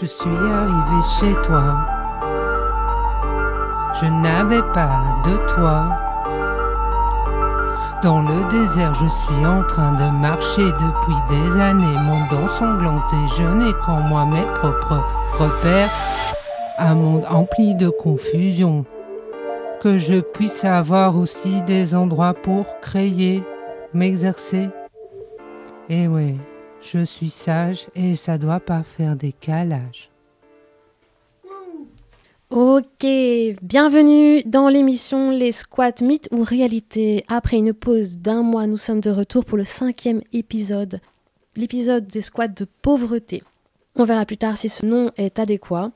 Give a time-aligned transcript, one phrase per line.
[0.00, 1.76] Je suis arrivé chez toi.
[4.00, 5.90] Je n'avais pas de toi.
[8.02, 12.00] Dans le désert, je suis en train de marcher depuis des années.
[12.02, 15.04] Mon dent sanglante et je n'ai qu'en moi mes propres
[15.38, 15.90] repères.
[16.78, 18.86] Un monde empli de confusion.
[19.82, 23.42] Que je puisse avoir aussi des endroits pour créer,
[23.92, 24.70] m'exercer.
[25.90, 26.36] Et ouais,
[26.82, 30.10] je suis sage et ça doit pas faire des calages.
[32.50, 33.06] Ok,
[33.62, 37.24] bienvenue dans l'émission Les Squats Mythes ou Réalité.
[37.28, 41.00] Après une pause d'un mois, nous sommes de retour pour le cinquième épisode,
[41.54, 43.44] l'épisode des squats de pauvreté.
[43.94, 45.92] On verra plus tard si ce nom est adéquat.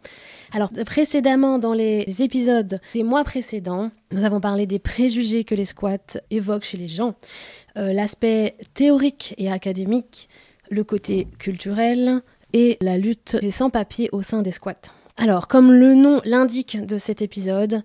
[0.52, 5.64] Alors, précédemment, dans les épisodes des mois précédents, nous avons parlé des préjugés que les
[5.64, 7.14] squats évoquent chez les gens,
[7.76, 10.28] euh, l'aspect théorique et académique,
[10.70, 14.92] le côté culturel et la lutte des sans-papiers au sein des squats.
[15.16, 17.82] Alors, comme le nom l'indique de cet épisode,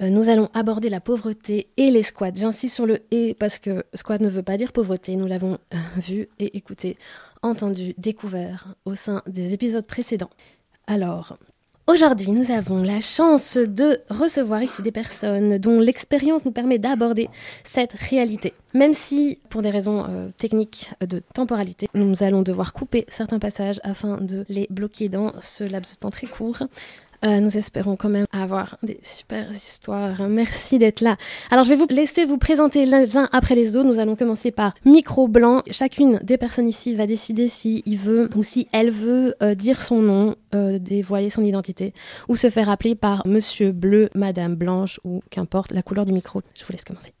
[0.00, 2.34] euh, nous allons aborder la pauvreté et les squats.
[2.34, 5.16] J'insiste sur le et parce que squat ne veut pas dire pauvreté.
[5.16, 6.96] Nous l'avons euh, vu et écouté,
[7.42, 10.30] entendu, découvert au sein des épisodes précédents.
[10.86, 11.38] Alors,
[11.88, 17.30] Aujourd'hui, nous avons la chance de recevoir ici des personnes dont l'expérience nous permet d'aborder
[17.64, 18.52] cette réalité.
[18.74, 23.80] Même si, pour des raisons euh, techniques de temporalité, nous allons devoir couper certains passages
[23.84, 26.58] afin de les bloquer dans ce laps de temps très court.
[27.24, 30.28] Euh, nous espérons quand même avoir des super histoires.
[30.28, 31.16] Merci d'être là.
[31.50, 33.88] Alors je vais vous laisser vous présenter les uns après les autres.
[33.88, 35.62] Nous allons commencer par micro blanc.
[35.70, 39.80] Chacune des personnes ici va décider si il veut ou si elle veut euh, dire
[39.80, 41.92] son nom, euh, dévoiler son identité
[42.28, 46.42] ou se faire appeler par Monsieur Bleu, Madame Blanche ou qu'importe la couleur du micro.
[46.54, 47.12] Je vous laisse commencer.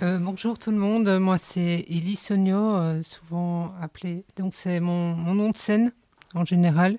[0.00, 5.56] bonjour tout le monde, moi c'est Elie Sonio, souvent appelé, donc c'est mon nom de
[5.56, 5.92] scène
[6.34, 6.96] en général.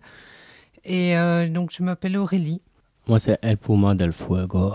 [0.84, 2.62] Et euh, donc, je m'appelle Aurélie.
[3.08, 4.74] Moi, c'est El Puma del Fuego.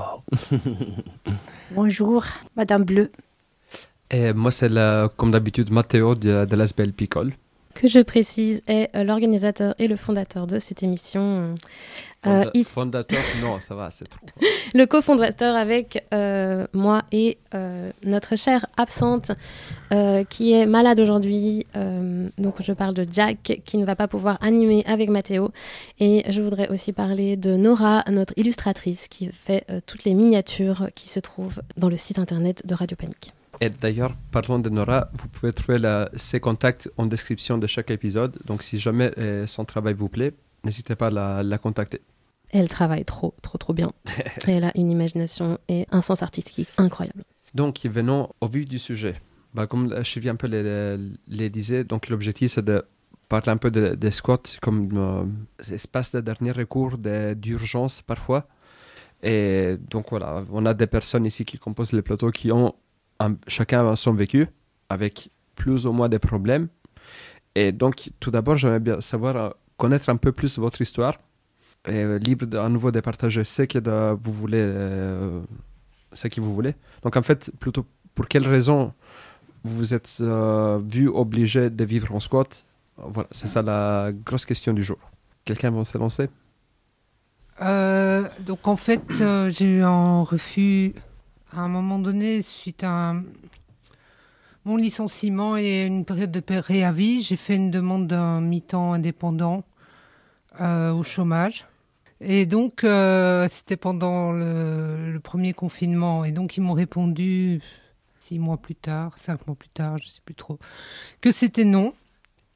[1.73, 2.25] Bonjour,
[2.57, 3.11] Madame Bleu.
[4.11, 4.71] Et moi, c'est
[5.17, 7.33] comme d'habitude Matteo de, de l'Asbel Picole
[7.77, 11.55] que je précise, est euh, l'organisateur et le fondateur de cette émission.
[12.27, 14.27] Euh, fondateur, non, ça va, c'est trop.
[14.75, 17.39] le cofondateur avec euh, moi et
[18.03, 19.33] notre chère absente
[20.29, 21.65] qui est malade aujourd'hui.
[22.39, 25.51] donc je parle de Jack qui ne va pas pouvoir animer avec Mathéo.
[26.01, 31.09] Et je voudrais aussi parler de Nora, notre illustratrice qui fait toutes les miniatures qui
[31.09, 33.36] se trouvent dans le site internet de Radio Panique.
[33.61, 38.39] Et d'ailleurs, parlant de Nora, vous pouvez trouver ses contacts en description de chaque épisode.
[38.45, 40.35] Donc si jamais euh, son travail vous plaît,
[40.65, 42.01] n'hésitez pas à la, contacter.
[42.51, 43.91] Elle travaille trop, trop, trop bien.
[44.47, 47.25] elle a une imagination et un sens artistique incroyable.
[47.55, 49.15] Donc, venons au vif du sujet.
[49.55, 52.85] Bah, comme je un peu les, les disait, donc l'objectif c'est de
[53.29, 58.47] parler un peu des squats comme euh, espace de dernier recours d'urgence parfois.
[59.23, 62.75] Et donc voilà, on a des personnes ici qui composent le plateau qui ont
[63.47, 64.49] chacun a son vécu
[64.89, 66.69] avec plus ou moins de problèmes.
[67.55, 71.19] Et donc, tout d'abord, j'aimerais bien savoir, euh, connaître un peu plus votre histoire.
[71.89, 73.79] Et euh, libre à nouveau de partager ce que
[74.15, 75.41] vous voulez, euh,
[76.13, 76.75] ce que vous voulez.
[77.03, 78.93] Donc, en fait, plutôt pour quelles raisons
[79.65, 80.23] vous vous êtes
[80.87, 82.65] vu obligé de vivre en squat?
[82.99, 84.99] Voilà, c'est ça la grosse question du jour.
[85.45, 86.29] Quelqu'un va se lancer
[88.47, 89.03] Donc, en fait,
[89.49, 90.95] j'ai eu un refus
[91.53, 93.15] à un moment donné, suite à
[94.65, 99.65] mon licenciement et une période de préavis, j'ai fait une demande d'un mi-temps indépendant
[100.61, 101.67] euh, au chômage.
[102.21, 106.25] Et donc, euh, c'était pendant le, premier confinement.
[106.25, 107.61] Et donc, ils m'ont répondu
[108.19, 110.59] six mois plus tard, cinq mois plus tard, je ne sais plus trop,
[111.21, 111.95] que c'était non.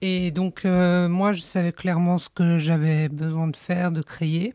[0.00, 4.54] Et donc, euh, moi, je savais clairement ce que j'avais besoin de faire, de créer.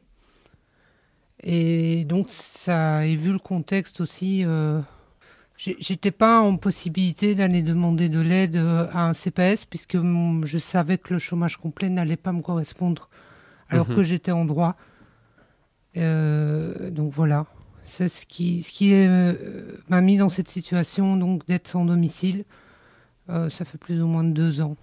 [1.47, 4.81] Et donc, ça, et vu le contexte aussi, euh,
[5.57, 10.97] j'étais pas en possibilité d'aller demander de l'aide euh, à un CPS puisque je savais
[10.97, 13.09] que le chômage complet n'allait pas me correspondre
[13.69, 13.95] alors mhm.
[13.95, 14.75] que j'étais en droit.
[15.97, 17.45] Euh, donc voilà,
[17.83, 18.91] c'est ce qui, ce qui
[19.87, 22.43] m'a mis dans cette situation donc d'être sans domicile.
[23.27, 24.75] ça fait plus ou moins deux ans.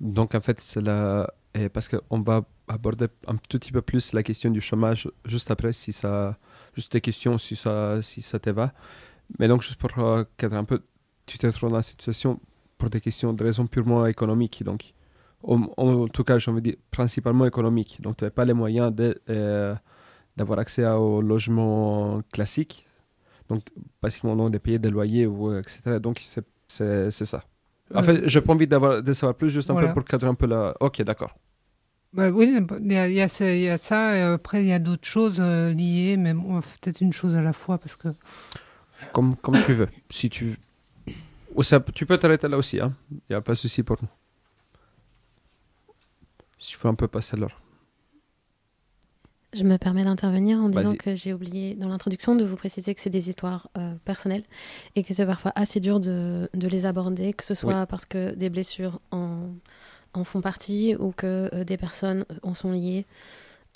[0.00, 1.32] Donc en fait, c'est la...
[1.72, 5.72] parce qu'on va aborder un tout petit peu plus la question du chômage juste après,
[5.72, 6.38] si ça,
[6.74, 8.72] juste des questions si ça, si ça te va.
[9.38, 10.82] Mais donc, juste pour euh, cadrer un peu,
[11.26, 12.40] tu te trouves dans la situation
[12.78, 14.62] pour des questions de raisons purement économiques.
[14.62, 14.94] Donc,
[15.42, 18.00] en, tout cas, j'ai envie de dire principalement économiques.
[18.00, 19.74] Donc, tu n'avais pas les moyens de, euh,
[20.36, 22.86] d'avoir accès au logement classique.
[23.48, 23.62] Donc,
[24.02, 25.98] basiquement, de payer des loyers, ou, etc.
[26.00, 27.44] Donc, c'est, c'est, ça.
[27.94, 30.34] En fait, j'ai pas envie d'avoir, de savoir plus, juste un peu pour cadrer un
[30.34, 30.74] peu la.
[30.80, 31.34] Ok, d'accord.
[32.14, 34.62] Bah oui, il y a, il y a ça, il y a ça, et après
[34.62, 37.42] il y a d'autres choses euh, liées, mais bon, on fait peut-être une chose à
[37.42, 38.08] la fois parce que
[39.12, 39.88] Comme, comme tu veux.
[40.08, 40.56] Si tu...
[41.54, 44.08] Ou ça, tu peux t'arrêter là aussi, il n'y a pas de souci pour nous.
[46.58, 47.60] Si tu veux un peu passer l'heure.
[49.54, 50.98] Je me permets d'intervenir en disant Vas-y.
[50.98, 54.44] que j'ai oublié dans l'introduction de vous préciser que c'est des histoires euh, personnelles
[54.94, 58.34] et que c'est parfois assez dur de, de les aborder, que ce soit parce que
[58.34, 59.48] des blessures en,
[60.18, 63.06] en font partie ou que euh, des personnes en sont liées.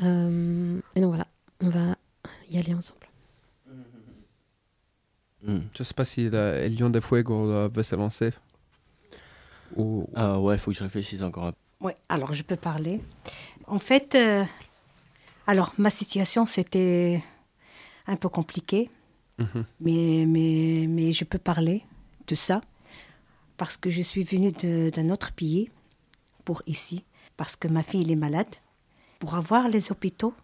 [0.02, 1.26] Euh, et donc voilà,
[1.60, 1.96] on va
[2.50, 3.06] y aller ensemble.
[5.44, 5.60] Hmm.
[5.76, 8.30] Je sais pas si la Lion de Fuego veut s'avancer.
[9.76, 10.08] Ou...
[10.14, 11.58] Ah ouais, faut que je réfléchisse encore un peu.
[11.80, 13.00] Oui, alors je peux parler.
[13.66, 14.44] En fait, euh,
[15.48, 17.22] alors ma situation c'était
[18.06, 18.88] un peu compliqué,
[19.38, 19.64] Mhm.
[19.80, 21.82] mais, mais, mais je peux parler
[22.28, 22.60] de ça
[23.56, 25.70] parce que je suis venue de- d'un autre pays
[26.44, 27.04] pour ici,
[27.36, 28.54] parce que ma fille elle est malade,
[29.18, 30.34] pour avoir les hôpitaux,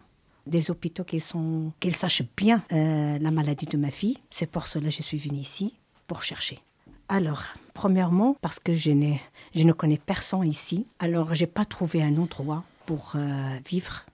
[0.47, 4.17] des hôpitaux qui sont, qu'ils sachent bien euh, la maladie de ma fille.
[4.29, 5.75] C'est pour cela que je suis venue ici,
[6.07, 6.59] pour chercher.
[7.07, 7.43] Alors,
[7.73, 9.21] premièrement, parce que je, n'ai,
[9.55, 14.05] je ne connais personne ici, alors j'ai pas trouvé un endroit pour euh, vivre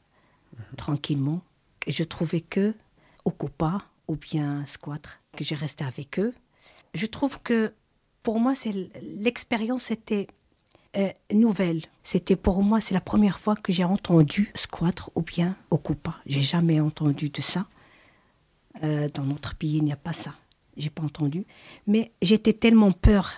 [0.78, 1.42] tranquillement.
[1.88, 2.74] Je trouvais que
[3.26, 6.34] au Copa ou bien squatre, que j'ai resté avec eux.
[6.94, 7.74] Je trouve que
[8.24, 10.28] pour moi, c'est l'expérience était
[10.98, 11.82] euh, nouvelle.
[12.04, 16.16] C'était pour moi, c'est la première fois que j'ai entendu squatre ou bien au Copa.
[16.26, 17.66] J'ai jamais entendu de ça.
[18.84, 20.34] Euh, dans notre pays, il n'y a pas ça.
[20.78, 21.46] J'ai pas entendu.
[21.88, 23.34] Mais j'étais tellement peur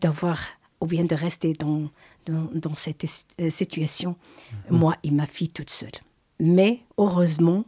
[0.00, 0.38] d'avoir
[0.80, 1.90] ou bien de rester dans,
[2.26, 3.04] dans, dans cette
[3.40, 4.16] euh, situation,
[4.68, 5.90] moi et ma fille toute seule.
[6.40, 7.64] Mais heureusement,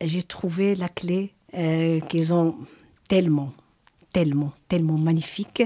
[0.00, 1.32] j'ai trouvé la clé
[2.08, 2.54] qu'ils ont
[3.08, 3.52] tellement,
[4.12, 5.62] tellement, tellement magnifique.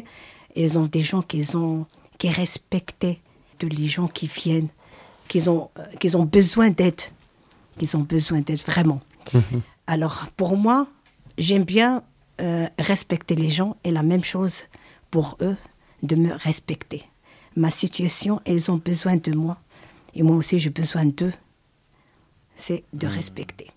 [0.55, 1.87] Ils ont des gens qu'ils ont,
[2.21, 3.19] qui respectaient
[3.61, 4.69] de les gens qui viennent,
[5.27, 7.01] qu'ils ont, euh, qu'ils ont besoin d'aide,
[7.79, 9.01] qu'ils ont besoin d'aide vraiment.
[9.87, 10.87] Alors pour moi,
[11.39, 12.05] j'aime bien
[12.43, 14.65] euh, respecter les gens et la même chose
[15.11, 15.57] pour eux
[16.03, 17.05] de me respecter.
[17.57, 19.57] Ma situation, ils ont besoin de moi
[20.15, 21.33] et moi aussi j'ai besoin d'eux.
[22.55, 23.71] C'est de respecter.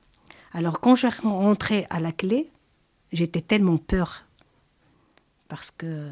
[0.51, 2.49] Alors quand je rentrais à la clé,
[3.13, 4.25] j'étais tellement peur
[5.47, 6.11] parce que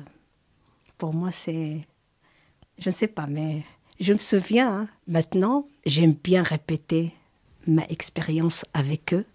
[0.98, 1.86] pour moi c'est,
[2.82, 3.64] je ne sais pas, mais
[4.00, 7.14] je me souviens hein, maintenant, j'aime bien répéter
[7.68, 9.26] ma expérience avec eux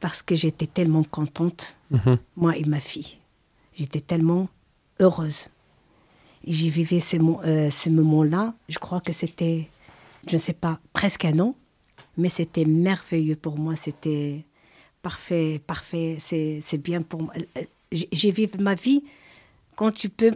[0.00, 2.18] parce que j'étais tellement contente, Mhm.
[2.36, 3.18] moi et ma fille.
[3.76, 4.48] J'étais tellement
[5.00, 5.48] heureuse.
[6.46, 8.54] Et j'y vivais ces, mo- euh, ces moments-là.
[8.68, 9.68] Je crois que c'était,
[10.28, 11.54] je ne sais pas, presque un an,
[12.16, 13.76] mais c'était merveilleux pour moi.
[13.76, 14.44] C'était
[15.02, 16.16] parfait, parfait.
[16.20, 17.32] C'est bien pour moi.
[17.56, 17.62] Euh,
[17.92, 19.04] J'ai j'ai vécu ma vie
[19.76, 20.32] quand tu peux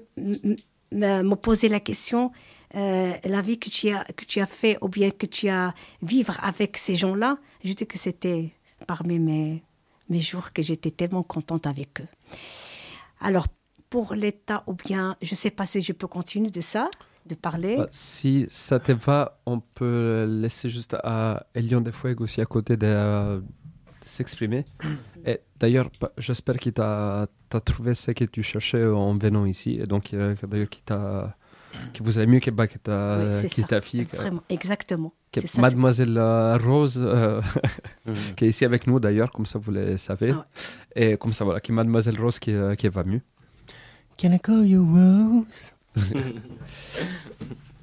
[0.92, 2.30] me poser la question,
[2.74, 5.74] euh, la vie que tu, as, que tu as fait ou bien que tu as
[6.02, 8.50] vivre avec ces gens-là, je dis que c'était
[8.86, 9.62] parmi mes,
[10.08, 12.08] mes jours que j'étais tellement contente avec eux.
[13.20, 13.46] Alors,
[13.90, 16.90] pour l'État, ou bien, je ne sais pas si je peux continuer de ça,
[17.26, 17.76] de parler.
[17.76, 22.40] Bah, si ça te va, on peut laisser juste à El Lion de Fuego aussi
[22.40, 23.42] à côté de,
[24.04, 24.64] s'exprimer.
[25.24, 27.28] Et d'ailleurs, bah, j'espère qu'il t'a
[27.64, 29.78] trouvé ce que tu cherchais en venant ici.
[29.80, 31.36] Et donc, euh, d'ailleurs, qu'il t'a
[31.94, 33.62] que vous avez mieux que, bah, que ta, Oui, ça.
[33.64, 35.12] ta fille, que- Vraiment, exactement.
[35.32, 37.40] que C'est ça, Mademoiselle euh, Rose, euh,
[38.06, 38.14] Mhm.
[38.36, 40.32] qui est ici avec nous d'ailleurs, comme ça vous le savez.
[40.32, 40.46] Ah
[40.96, 43.20] Et comme ça, voilà, qui est Mademoiselle Rose qui, euh, qui va mieux.
[44.20, 45.72] Can I call you Rose?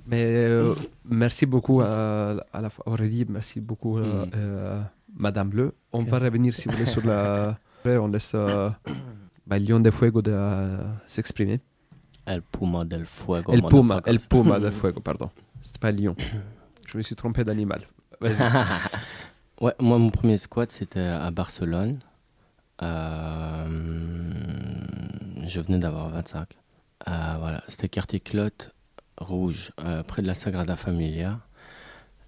[0.07, 4.81] Mais euh, merci beaucoup à, à la fois Aurélie, merci beaucoup euh, euh,
[5.17, 5.73] Madame Bleu.
[5.91, 7.57] On va revenir si vous voulez sur la.
[7.79, 8.69] Après, on laisse euh,
[9.47, 10.77] bah, Lion de Fuego de, euh,
[11.07, 11.59] s'exprimer.
[12.25, 13.53] El Puma del Fuego.
[13.53, 14.01] El Puma.
[14.05, 15.29] El Puma del Fuego, pardon.
[15.61, 16.15] C'était pas Lion.
[16.87, 17.81] Je me suis trompé d'animal.
[19.61, 21.99] Ouais, moi, mon premier squat, c'était à Barcelone.
[22.81, 23.67] Euh,
[25.47, 26.49] je venais d'avoir 25.
[27.07, 28.73] Euh, voilà, c'était quartier Clotte
[29.17, 31.39] Rouge, euh, près de la Sagrada Familia.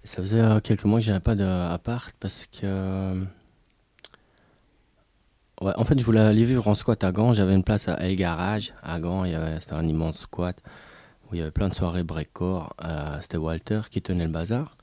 [0.04, 3.24] Ça faisait quelques mois que j'avais pas d'appart parce que.
[5.60, 7.32] En fait, je voulais aller vivre en squat à Gand.
[7.34, 8.74] J'avais une place à El Garage.
[8.82, 9.24] À Gand,
[9.58, 10.56] c'était un immense squat
[11.26, 12.74] où il y avait plein de soirées breakcore.
[12.84, 14.76] Euh, c'était Walter qui tenait le bazar.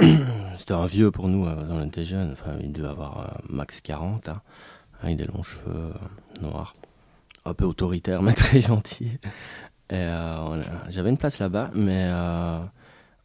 [0.56, 2.32] C'était un vieux pour nous, euh, on était jeunes.
[2.32, 4.42] Enfin, il devait avoir euh, max 40, hein,
[5.02, 6.74] avec des longs cheveux euh, noirs.
[7.44, 9.18] Un peu autoritaire, mais très gentil.
[9.90, 12.10] J'avais une place là-bas, mais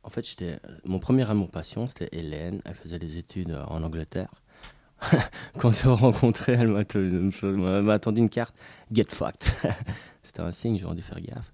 [0.03, 2.61] en fait, j'étais, mon premier amour passion, c'était Hélène.
[2.65, 4.29] Elle faisait des études en Angleterre.
[5.58, 8.56] Quand on s'est rencontrés, elle m'a, te- m'a m'a tendu une carte.
[8.91, 9.53] Get fucked.
[10.24, 11.51] c'était un signe, j'aurais dû faire gaffe.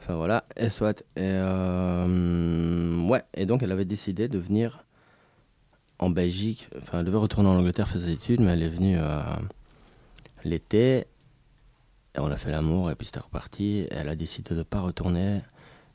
[0.00, 1.00] Enfin voilà, et soit.
[1.16, 4.84] Et, euh, ouais, et donc elle avait décidé de venir
[5.98, 6.68] en Belgique.
[6.78, 9.22] Enfin, elle devait retourner en Angleterre faire ses études, mais elle est venue euh,
[10.44, 11.06] l'été.
[12.16, 13.78] Et on a fait l'amour, et puis c'était reparti.
[13.78, 15.40] Et elle a décidé de ne pas retourner,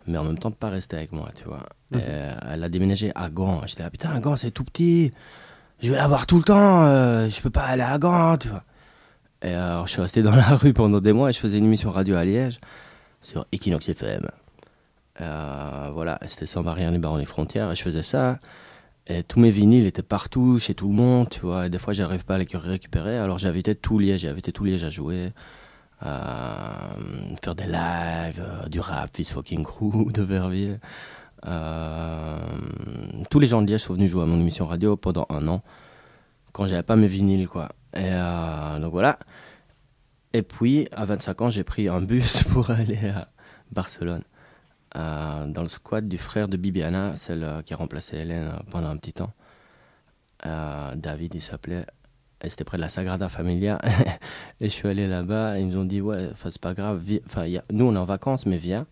[0.07, 1.65] mais en même temps de pas rester avec moi, tu vois.
[1.93, 3.61] Et, elle a déménagé à Gand.
[3.67, 5.11] J'étais là, putain, Gand, c'est tout petit.
[5.81, 6.83] Je vais la voir tout le temps.
[6.85, 8.63] euh, je peux pas aller à Gand, tu vois.
[9.41, 11.65] Et alors, je suis resté dans la rue pendant des mois et je faisais une
[11.65, 12.59] émission radio à Liège
[13.21, 14.27] sur Equinox FM.
[15.21, 17.71] Euh, voilà, c'était sans barrière ni barreaux ni frontières.
[17.71, 18.39] Et je faisais ça.
[19.07, 21.67] Et tous mes vinyles étaient partout, chez tout le monde, tu vois.
[21.67, 23.17] Et des fois, j'arrive pas à les récupérer.
[23.17, 25.29] Alors, j'invitais tout Liège, invité tout Liège à jouer,
[26.01, 26.89] à
[27.41, 30.77] faire des lives, euh, du rap, Fist Fucking Crew, de Verviers.
[31.45, 32.37] Euh,
[33.29, 35.61] tous les gens de Liège sont venus jouer à mon émission radio pendant un an,
[36.51, 37.69] quand j'avais pas mes vinyles, quoi.
[37.93, 39.17] Et euh, donc voilà.
[40.33, 43.29] Et puis, à 25 ans, j'ai pris un bus pour aller à
[43.71, 44.23] Barcelone,
[44.95, 48.97] euh, dans le squat du frère de Bibiana, celle qui a remplacé Hélène pendant un
[48.97, 49.33] petit temps.
[50.43, 51.85] David, il s'appelait.
[52.41, 53.79] Et c'était près de la Sagrada Familia.
[54.61, 57.01] et je suis allé là-bas, ils nous ont dit Ouais, c'est pas grave,
[57.73, 58.87] nous on est en vacances, mais viens,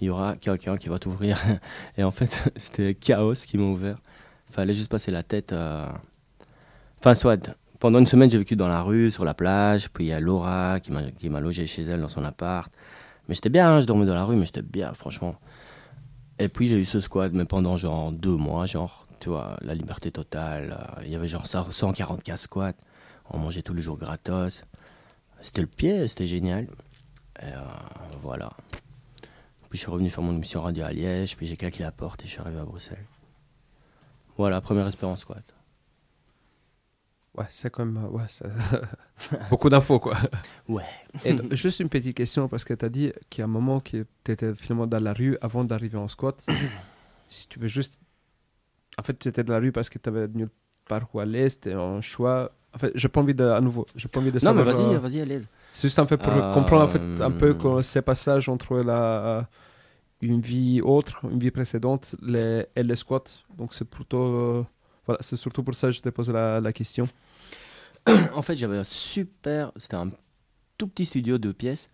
[0.00, 1.38] il y aura quelqu'un qui va t'ouvrir.
[1.96, 3.98] et en fait, c'était Chaos qui m'a ouvert.
[4.50, 5.52] Fallait juste passer la tête.
[5.52, 5.86] euh,
[7.00, 9.88] Enfin, soit, pendant une semaine, j'ai vécu dans la rue, sur la plage.
[9.90, 10.90] Puis il y a Laura qui
[11.30, 12.72] m'a, logé chez elle dans son appart.
[13.28, 15.36] Mais j'étais bien, hein, je dormais dans la rue, mais j'étais bien, franchement.
[16.38, 19.74] Et puis j'ai eu ce squat, mais pendant genre deux mois, genre, tu vois, la
[19.74, 20.76] liberté totale.
[20.98, 22.72] euh, Il y avait genre 144 squats.
[23.30, 24.62] On mangeait tous les jours gratos.
[25.40, 26.64] C'était le pied, c'était génial.
[27.40, 27.60] Et euh,
[28.22, 28.50] voilà.
[29.70, 32.22] Puis je suis revenu faire mon émission radio à Liège, puis j'ai claqué la porte
[32.22, 33.04] et je suis arrivé à Bruxelles.
[34.36, 35.44] Voilà, première expérience squat.
[37.36, 38.02] Ouais, c'est quand même.
[38.04, 38.46] euh, Ouais, ça-
[39.50, 40.16] Beaucoup d'infos, quoi.
[40.68, 40.84] Ouais.
[41.24, 43.48] Et donc, juste une petite question, parce que tu as dit qu'il y a un
[43.48, 46.44] moment que tu étais finalement dans la rue avant d'arriver en squat.
[47.28, 48.00] si tu veux juste.
[48.98, 50.50] En fait, tu étais dans la rue parce que tu avais nulle
[50.86, 52.52] part où aller, c'était un choix.
[52.78, 53.44] En fait, j'ai pas envie de.
[53.44, 55.48] À nouveau, j'ai pas envie de Non, mais vas-y, euh, vas-y, à l'aise.
[55.72, 59.48] C'est juste pour Euh, comprendre en fait un peu que ces passages entre la
[60.20, 63.34] une vie autre, une vie précédente, les, et le squat.
[63.56, 64.64] Donc c'est plutôt euh,
[65.06, 67.08] voilà, c'est surtout pour ça que je t'ai posé la, la question.
[68.36, 69.72] En fait, j'avais un super.
[69.76, 70.10] C'était un
[70.76, 71.90] tout petit studio de pièces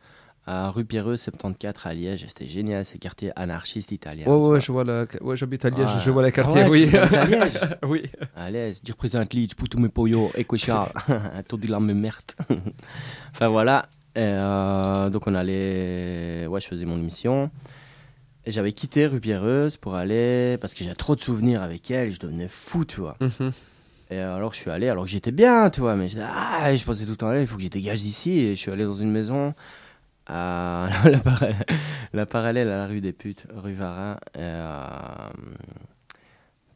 [0.47, 2.25] à rue Pierreuse 74 à Liège.
[2.29, 4.27] C'était génial, c'est quartier anarchiste italien.
[4.27, 6.01] Ouais, ouais, je vois ouais, j'habite à Liège, Ouais.
[6.05, 6.97] je vois les quartiers, Ah ouais, oui.
[6.97, 8.03] à Liège oui.
[8.37, 10.93] À l'aise, je représente Liège pour tous mes poyos et cochard.
[11.49, 12.23] Tout de la même merde.
[13.33, 13.87] enfin voilà.
[14.17, 16.47] Et, euh, donc on allait.
[16.47, 17.51] Ouais, je faisais mon émission.
[18.47, 20.59] Et j'avais quitté rue Pierreuse pour aller.
[20.61, 23.17] Parce que j'ai trop de souvenirs avec elle, je devenais fou, tu vois.
[23.21, 23.53] Mhm.
[24.11, 27.05] Et alors je suis allé, alors que j'étais bien, tu vois, mais ah, je pensais
[27.05, 28.39] tout le temps, il faut que je dégage d'ici.
[28.39, 29.55] Et je suis allé dans une maison,
[30.33, 31.57] à la, parallèle,
[32.12, 34.16] la parallèle à la rue des Putes, rue Varin.
[34.38, 35.28] euh,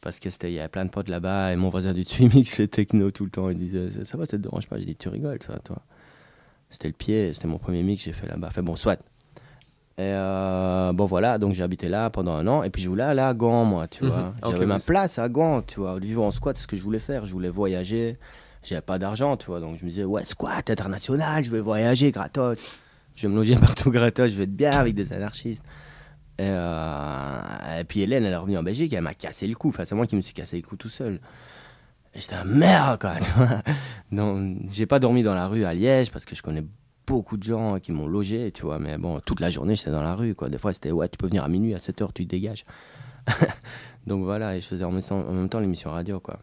[0.01, 2.23] parce que c'était, il y avait plein de potes là-bas, et mon voisin du dessus
[2.25, 3.49] il mixait techno tout le temps.
[3.51, 4.79] Il disait, ça, ça va, ça te dérange pas?
[4.79, 5.79] J'ai dit, tu rigoles, toi, toi.
[6.71, 8.51] C'était le pied, c'était mon premier mix que j'ai fait là-bas.
[8.51, 9.01] Fait bon, soit.
[9.97, 13.03] Et euh, bon voilà, donc j'ai habité là pendant un an et puis je voulais
[13.03, 14.11] aller à Gand moi, tu Mhm.
[14.11, 14.35] vois.
[14.45, 14.83] Ok, J'avais ma oui.
[14.87, 15.99] place à Gand, tu vois.
[15.99, 17.27] Vivre en squat, c'est ce que je voulais faire.
[17.27, 18.17] Je voulais voyager.
[18.63, 19.59] J'avais pas d'argent, tu vois.
[19.59, 22.63] Donc je me disais, ouais, squat international, je vais voyager gratos.
[23.19, 25.65] Je vais me loger partout gratos, je vais être bien avec des anarchistes.
[26.39, 29.69] Et, euh, et puis Hélène, elle est revenue en Belgique, elle m'a cassé le cou.
[29.69, 31.21] Enfin, c'est moi qui me suis cassé le cou tout seul.
[32.15, 33.15] Et j'étais un merde, quoi.
[34.71, 36.63] j'ai pas dormi dans la rue à Liège parce que je connais
[37.09, 38.79] beaucoup de gens qui m'ont logé, tu vois.
[38.79, 40.49] Mais bon, toute la journée, j'étais dans la rue, quoi.
[40.49, 42.65] Des fois, c'était, ouais, tu peux venir à minuit, à 7h, tu te dégages.
[44.07, 46.39] Donc voilà, et je faisais en même temps, en même temps l'émission radio, quoi.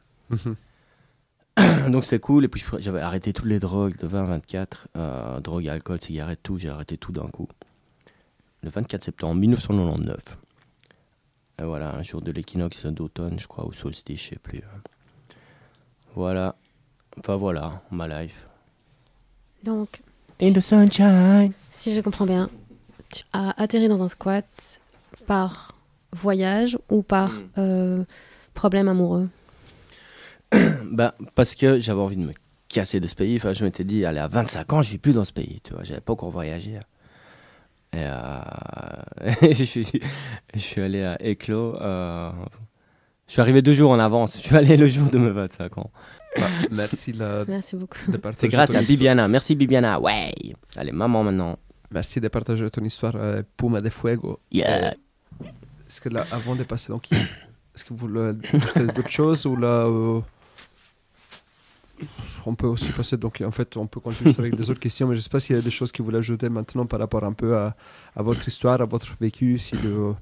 [1.89, 5.67] Donc c'était cool, et puis j'avais arrêté toutes les drogues de 20 24, euh, drogue,
[5.67, 7.47] alcool, cigarettes, tout, j'ai arrêté tout d'un coup.
[8.61, 10.17] Le 24 septembre 1999.
[11.59, 14.61] Et voilà, un jour de l'équinoxe d'automne, je crois, ou solstice, je sais plus.
[16.15, 16.55] Voilà.
[17.17, 18.47] Enfin voilà, ma life.
[19.63, 20.01] Donc,
[20.41, 21.53] In the sunshine.
[21.71, 22.49] si je comprends bien,
[23.09, 24.81] tu as atterri dans un squat
[25.27, 25.73] par
[26.11, 27.49] voyage ou par Mm.
[27.57, 28.03] euh,
[28.53, 29.29] problème amoureux?
[30.91, 32.33] Bah, parce que j'avais envie de me
[32.69, 33.35] casser de ce pays.
[33.37, 35.73] Enfin, je m'étais dit, allez, à 25 ans, je vis plus dans ce pays, tu
[35.73, 35.83] vois.
[35.83, 36.79] J'avais pas encore voyagé.
[37.93, 38.39] Et euh,
[39.41, 39.87] je, suis,
[40.53, 41.75] je suis allé à Éclos.
[41.81, 42.31] euh,
[43.27, 44.37] je suis arrivé deux jours en avance.
[44.37, 45.91] Je suis allé le jour de mes 25 ans.
[46.37, 47.97] Bah, merci la- Merci beaucoup.
[48.35, 48.83] C'est grâce à histoire.
[48.83, 49.27] Bibiana.
[49.27, 49.99] Merci Bibiana.
[49.99, 50.33] Ouais.
[50.75, 51.57] Allez, maman maintenant.
[51.91, 54.39] Merci de partager ton histoire, euh, Puma de Fuego.
[54.51, 54.87] Yeah.
[54.87, 54.91] Euh,
[55.87, 58.33] Est-ce que là, avant de passer, donc, est-ce que vous voulez
[58.95, 60.19] d'autres choses ou là, euh,
[62.47, 65.15] on peut aussi passer, donc en fait, on peut continuer avec des autres questions, mais
[65.15, 66.99] je ne sais pas s'il y a des choses que vous voulez ajouter maintenant par
[66.99, 67.75] rapport un peu à,
[68.15, 70.13] votre histoire, à votre vécu, si le...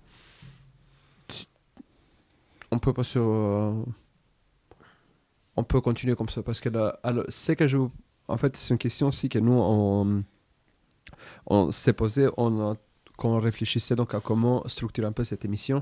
[2.72, 3.20] On peut passer.
[3.20, 3.86] On
[5.63, 7.00] peut continuer comme ça, parce que là,
[7.30, 7.77] c'est que je...
[8.27, 10.24] En fait, c'est une question aussi que nous, on,
[11.46, 12.75] on s'est posé, on a
[13.24, 15.82] quand on réfléchissait donc à comment structurer un peu cette émission,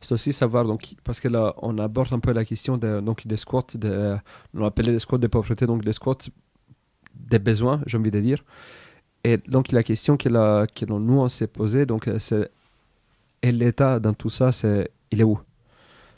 [0.00, 3.26] c'est aussi savoir, donc, parce que là, on aborde un peu la question de, donc,
[3.26, 4.16] des squats, de,
[4.54, 6.30] on appelait des squats de pauvreté, donc des squats
[7.12, 8.44] des besoins, j'ai envie de dire.
[9.24, 12.52] Et donc, la question que, la, que nous, on s'est posée, donc, c'est,
[13.42, 15.40] et l'État dans tout ça, c'est, il est où?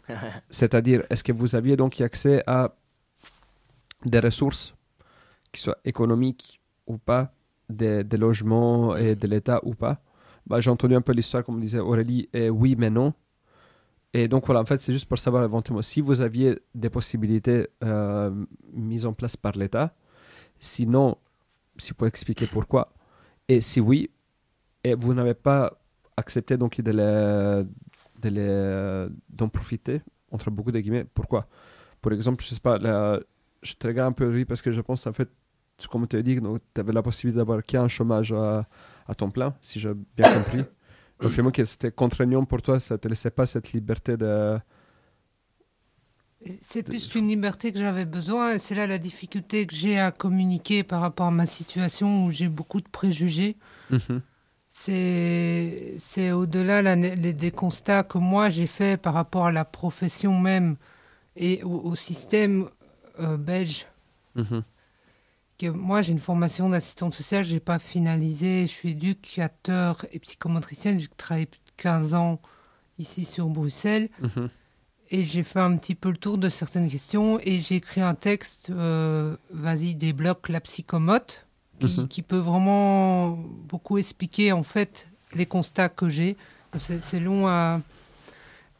[0.50, 2.74] C'est-à-dire, est-ce que vous aviez donc accès à
[4.04, 4.74] des ressources
[5.50, 7.32] qui soient économiques ou pas,
[7.70, 9.98] des, des logements et de l'État ou pas?
[10.48, 13.12] Bah, j'ai entendu un peu l'histoire, comme disait Aurélie, et oui, mais non.
[14.14, 17.68] Et donc voilà, en fait, c'est juste pour savoir éventuellement si vous aviez des possibilités
[17.84, 18.30] euh,
[18.72, 19.94] mises en place par l'État.
[20.58, 21.18] Sinon,
[21.76, 22.94] si vous pouvez expliquer pourquoi.
[23.46, 24.10] Et si oui,
[24.82, 25.78] et vous n'avez pas
[26.16, 27.64] accepté donc de les,
[28.22, 30.00] de les, d'en profiter,
[30.30, 31.46] entre beaucoup de guillemets, pourquoi?
[32.00, 32.78] Pour exemple, je sais pas,
[33.62, 35.28] je te regarde un peu, oui, parce que je pense en fait,
[35.90, 36.40] comme tu as dit,
[36.74, 38.66] tu avais la possibilité d'avoir qu'un chômage à
[39.08, 40.64] à ton plein, si j'ai bien compris.
[41.20, 44.58] Donc finalement, que c'était contraignant pour toi, ça ne te laissait pas cette liberté de...
[46.60, 50.84] C'est plus qu'une liberté que j'avais besoin, c'est là la difficulté que j'ai à communiquer
[50.84, 53.56] par rapport à ma situation où j'ai beaucoup de préjugés.
[53.90, 54.22] Mhm.
[54.70, 60.76] C'est au-delà des constats que moi j'ai fait par rapport à la profession même
[61.34, 62.68] et au, système
[63.18, 63.86] euh, belge.
[65.62, 68.62] Moi, j'ai une formation d'assistante sociale, je n'ai pas finalisé.
[68.62, 71.00] Je suis éducateur et psychomotricienne.
[71.00, 72.40] J'ai travaillé plus de 15 ans
[72.98, 74.08] ici sur Bruxelles.
[74.20, 74.50] Mhm.
[75.10, 77.40] Et j'ai fait un petit peu le tour de certaines questions.
[77.42, 81.46] Et j'ai écrit un texte, euh, vas-y, débloque la psychomote,
[81.80, 82.08] qui, mhm.
[82.08, 86.36] qui, peut vraiment beaucoup expliquer, en fait, les constats que j'ai.
[86.78, 87.80] C'est long à...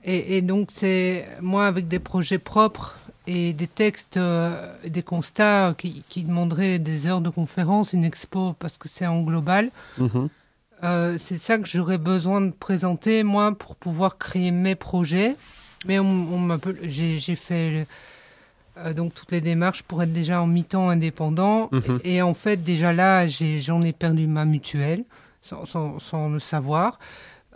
[0.05, 2.98] Et, et donc, c'est moi, avec des projets propres,
[3.29, 8.55] et des textes, euh, des constats qui, qui, demanderaient des heures de conférence, une expo,
[8.59, 9.71] parce que c'est en global.
[9.99, 10.31] Mhm.
[10.83, 15.37] Euh, c'est ça que j'aurais besoin de présenter, moi, pour pouvoir créer mes projets.
[15.85, 17.87] Mais on, j'ai fait
[18.79, 21.69] euh, donc toutes les démarches pour être déjà en mi-temps indépendant.
[21.71, 22.01] Mhm.
[22.05, 25.05] et, en fait, déjà là, j'en ai, perdu ma mutuelle,
[25.43, 26.99] sans, sans, sans le savoir.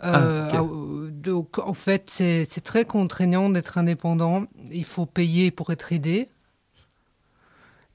[0.03, 4.43] Ah, euh, donc, en fait, c'est très contraignant d'être indépendant.
[4.69, 6.27] Il faut payer pour être aidé.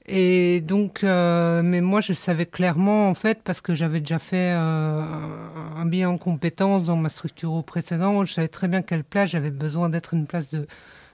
[0.07, 4.53] Et donc, euh, mais moi, je savais clairement, en fait, parce que j'avais déjà fait
[4.53, 5.03] euh,
[5.77, 9.51] un bien en compétences dans ma structure précédente, je savais très bien quelle place j'avais
[9.51, 10.65] besoin d'être une place de,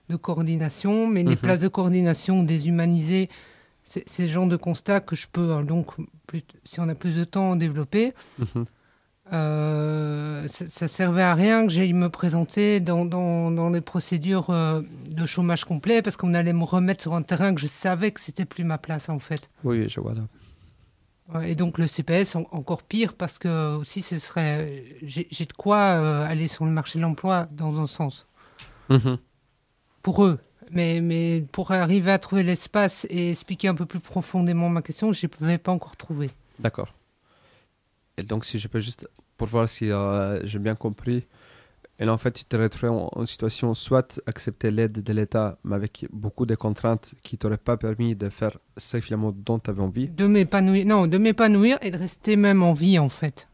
[0.07, 1.07] de coordination.
[1.07, 1.41] Mais les mhm.
[1.41, 3.29] places de coordination déshumanisées,
[3.83, 5.87] c'est ce genre de constat que je peux, donc,
[6.25, 8.13] plus, si on a plus de temps, développer.
[8.39, 8.65] Mhm.
[9.33, 15.25] Euh, ça, servait à rien que j'aille me présenter dans, dans, les procédures euh, de
[15.25, 18.45] chômage complet parce qu'on allait me remettre sur un terrain que je savais que c'était
[18.45, 19.49] plus ma place en fait.
[19.63, 20.13] Oui, je vois
[21.43, 26.23] et donc le CPS encore pire parce que aussi ce serait j'ai de quoi euh,
[26.23, 28.27] aller sur le marché de l'emploi dans un sens
[28.89, 29.17] mhm.
[30.03, 30.39] pour eux.
[30.71, 35.13] Mais, mais pour arriver à trouver l'espace et expliquer un peu plus profondément ma question,
[35.13, 36.31] je ne pouvais pas encore trouver.
[36.59, 36.93] D'accord.
[38.17, 41.25] Et donc, si je peux juste, pour voir si euh, j'ai bien compris,
[41.97, 46.05] et en fait, tu te retrouves en, situation soit accepter l'aide de l'État, mais avec
[46.11, 50.09] beaucoup de contraintes qui t'auraient pas permis de faire ce finalement dont tu avais envie.
[50.09, 53.47] De m'épanouir, non, de m'épanouir et de rester même en vie en fait.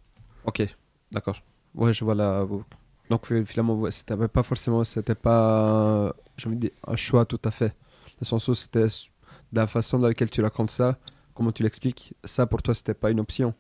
[0.46, 0.64] Ok,
[1.12, 1.40] d'accord.
[1.76, 2.48] Ouais, je vois là.
[3.12, 7.76] Donc finalement, c'était pas forcément, c'était pas, je me dis, un choix tout à fait.
[8.20, 8.88] Le sens où c'était
[9.54, 10.98] la façon dans laquelle tu racontes ça,
[11.36, 13.54] comment tu l'expliques, ça pour toi c'était pas une option.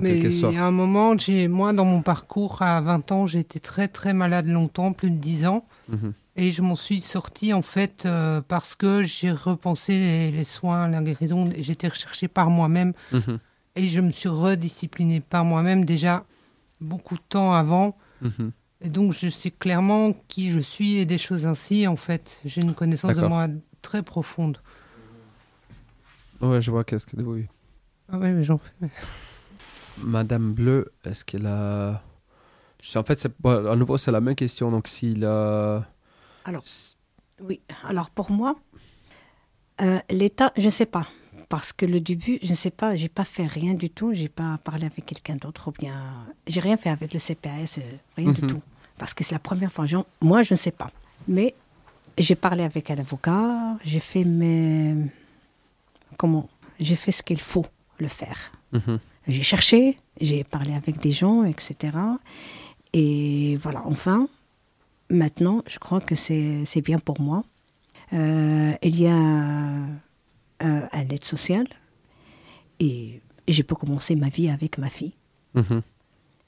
[0.00, 3.40] Mais il y a un moment, j'ai, moi, dans mon parcours, à 20 ans, j'ai
[3.40, 5.66] été très, très malade longtemps, plus de 10 ans.
[5.88, 6.12] Mhm.
[6.36, 11.00] Et je m'en suis sortie, en fait, euh, parce que j'ai repensé les, soins, la
[11.00, 12.92] guérison, et j'étais recherchée par moi-même.
[13.12, 13.38] Mhm.
[13.76, 16.24] Et je me suis redisciplinée par moi-même déjà
[16.80, 17.96] beaucoup de temps avant.
[18.20, 18.52] Mhm.
[18.82, 22.40] Et donc, je sais clairement qui je suis et des choses ainsi, en fait.
[22.44, 23.46] J'ai une connaissance de moi
[23.80, 24.58] très profonde.
[26.42, 27.16] Ouais, je vois qu'est-ce que...
[27.16, 27.46] Oui.
[28.12, 28.88] Ah oui, mais j'en fais...
[29.98, 32.02] Madame Bleu, est-ce qu'elle a.
[32.94, 34.70] En fait, à nouveau, c'est la même question.
[34.70, 35.84] Donc, s'il a.
[36.44, 36.64] Alors,
[37.40, 37.60] oui.
[37.84, 38.56] Alors, pour moi,
[39.80, 41.06] euh, l'État, je ne sais pas.
[41.48, 44.12] Parce que le début, je ne sais pas, j'ai pas fait rien du tout.
[44.12, 46.26] J'ai pas parlé avec quelqu'un d'autre ou bien.
[46.46, 47.82] J'ai rien fait avec le CPS, euh,
[48.16, 48.48] rien du mhm.
[48.48, 48.62] tout.
[48.98, 49.84] Parce que c'est la première fois.
[50.20, 50.90] Moi, je ne sais pas.
[51.28, 51.54] Mais
[52.18, 54.94] j'ai parlé avec un avocat, j'ai fait mes
[56.16, 56.48] comment?
[56.80, 57.66] J'ai fait ce qu'il faut
[57.98, 58.50] le faire.
[58.72, 58.98] Mhm.
[59.28, 61.96] J'ai cherché, j'ai parlé avec des gens, etc.
[62.92, 64.28] Et voilà, enfin,
[65.10, 67.44] maintenant, je crois que c'est bien pour moi.
[68.12, 69.86] Euh, il y a euh,
[70.92, 71.66] un aide sociale
[72.78, 75.12] et je peux commencer ma vie avec ma fille
[75.54, 75.82] Mhm.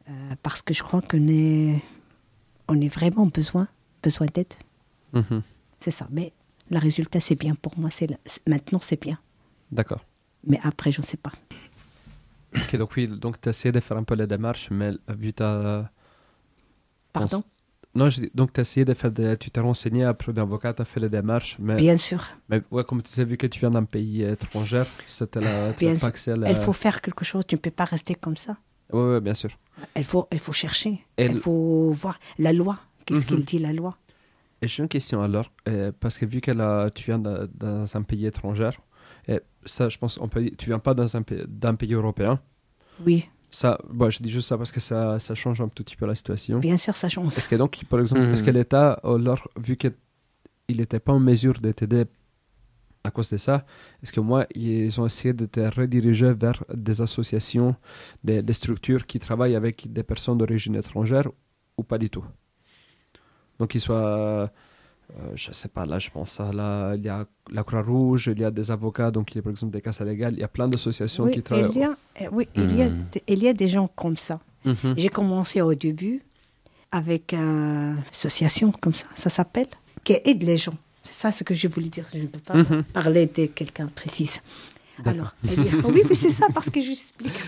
[0.08, 0.12] euh,
[0.42, 1.82] parce que je crois qu'on est,
[2.68, 3.66] on est vraiment besoin,
[4.02, 4.54] besoin d'aide.
[5.14, 5.42] Mhm.
[5.78, 6.06] C'est ça.
[6.10, 6.32] Mais
[6.70, 7.90] le résultat, c'est bien pour moi.
[7.90, 9.18] C'est- maintenant, c'est bien.
[9.72, 10.04] D'accord.
[10.46, 11.32] Mais après, je ne sais pas.
[12.56, 15.32] Ok, donc oui, donc tu as essayé de faire un peu la démarche, mais vu
[15.32, 15.90] ta...
[17.12, 17.42] Pardon?
[17.94, 19.36] Non, je dis- donc tu as essayé de faire des...
[19.36, 22.22] Tu t'es renseigné après d'avocat, tu as fait les démarches, mais, Bien sûr.
[22.48, 25.72] mais ouais, comme tu sais, vu que tu viens d'un pays étranger, c'était la...
[25.72, 26.36] Bien sûr.
[26.36, 26.50] la...
[26.50, 27.44] Il faut faire quelque chose.
[27.46, 28.56] Tu ne peux pas rester comme ça.
[28.92, 29.50] Ouais, ouais, bien sûr.
[29.96, 31.04] Il faut, il faut chercher.
[31.18, 32.78] Il faut voir la loi.
[33.04, 33.26] Qu'est-ce Mhm.
[33.26, 33.96] qu'il dit, la loi?
[34.60, 37.96] Et j'ai une question alors, euh, parce que vu que là, tu viens d'un- dans
[37.96, 38.70] un pays étranger,
[39.28, 42.40] et ça, je pense, on peut dire, tu viens pas pays- d'un pays européen.
[43.04, 45.96] Oui, Ça, bon, je dis juste ça parce que ça, ça change un tout petit
[45.96, 46.58] peu la situation.
[46.58, 47.36] bien sûr, ça change.
[47.36, 48.32] Est-ce que donc, par exemple, Mhm.
[48.32, 49.94] est-ce que l'État, alors, vu qu'il
[50.68, 52.04] n'était pas en mesure de t'aider
[53.04, 53.64] à cause de ça,
[54.02, 57.74] est-ce que moi, ils ont essayé de te rediriger vers des associations,
[58.22, 61.28] des, des structures qui travaillent avec des personnes d'origine étrangère
[61.78, 62.24] ou pas du tout?
[63.58, 64.52] Donc, qu'ils soient,
[65.16, 68.40] euh, je sais pas, là, je pense à la, il y a la Croix-Rouge, il
[68.40, 70.44] y a des avocats, donc il y a par exemple des casses légales, il y
[70.44, 71.70] a plein d'associations Oui, qui travaillent.
[71.74, 74.16] il y a, eh oui, il y a, d- il y a des gens comme
[74.16, 74.38] ça.
[74.64, 74.94] Mhm.
[74.96, 76.20] J'ai commencé au début
[76.92, 79.66] avec une association comme ça, ça s'appelle,
[80.04, 80.76] qui aide les gens.
[81.02, 82.06] C'est ça ce que je voulais dire.
[82.12, 82.82] Je ne peux pas Mhm.
[82.92, 84.40] parler de quelqu'un précis.
[85.06, 87.40] Alors, eh bien, oui, mais c'est ça parce que je explique.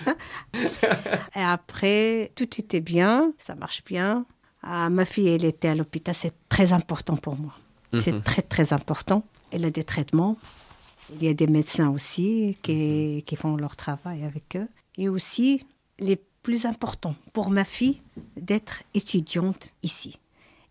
[1.34, 4.24] Et après, tout était bien, ça marche bien.
[4.62, 7.54] Ah, ma fille, elle était à l'hôpital, c'est très important pour moi.
[7.94, 8.22] C'est Mhm.
[8.22, 9.24] très, très important.
[9.50, 10.36] Elle a des traitements.
[11.12, 14.68] Il y a des médecins aussi qui, qui font leur travail avec eux.
[14.96, 15.66] Et aussi,
[15.98, 18.00] les plus important pour ma fille,
[18.36, 20.18] d'être étudiante ici.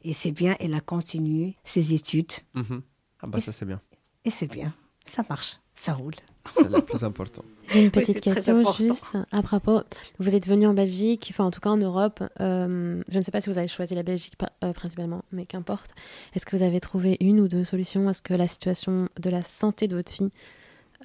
[0.04, 2.32] Et c'est bien, elle a continué ses études.
[2.54, 2.82] Mhm.
[3.22, 3.82] Ah bah ça c'est bien,
[4.24, 4.74] Et c'est bien,
[5.06, 6.14] ça marche, ça roule.
[6.52, 7.44] c'est le plus important.
[7.70, 9.82] J'ai une petite question juste à propos.
[10.18, 12.22] Vous êtes venu en Belgique, enfin en tout cas en Europe.
[12.42, 15.92] euh, je ne sais pas si vous avez choisi la Belgique euh, principalement, mais qu'importe.
[16.36, 19.42] Est-ce que vous avez trouvé une ou deux solutions Est-ce que la situation de la
[19.42, 20.32] santé de votre fille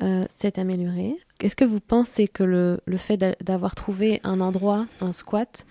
[0.03, 1.15] euh, s'est améliorée?
[1.41, 5.67] Est-ce que vous pensez que le, le fait d'a- d'avoir trouvé un endroit, un squat,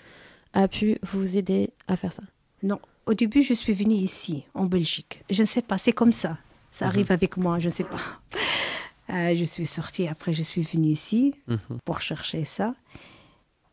[0.54, 2.24] a pu vous aider à faire ça?
[2.62, 5.24] Non, au début, je suis venue ici, en Belgique.
[5.30, 6.38] Je ne sais pas, c'est comme ça.
[6.72, 8.00] Ça arrive avec moi, je ne sais pas.
[9.14, 11.80] Euh, je suis sortie, après je suis venue ici Mhm.
[11.86, 12.74] pour chercher ça.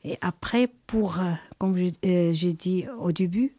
[0.05, 3.57] Et après, pour, euh, comme euh, j'ai dit au début,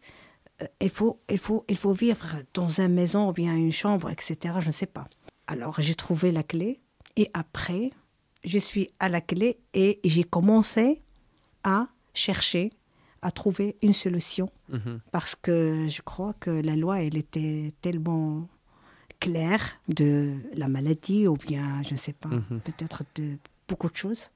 [0.79, 4.55] il, faut, il, faut, il faut vivre dans une maison ou bien une chambre, etc.
[4.59, 5.07] Je ne sais pas.
[5.47, 6.79] Alors j'ai trouvé la clé
[7.15, 7.89] et après,
[8.43, 11.01] je suis à la clé et j'ai commencé
[11.63, 12.71] à chercher,
[13.21, 14.99] à trouver une solution Mhm.
[15.11, 18.47] parce que je crois que la loi, elle était tellement
[19.25, 22.59] claire de la maladie ou bien, je ne sais pas, Mhm.
[22.65, 23.37] peut-être de
[23.69, 24.29] beaucoup de choses.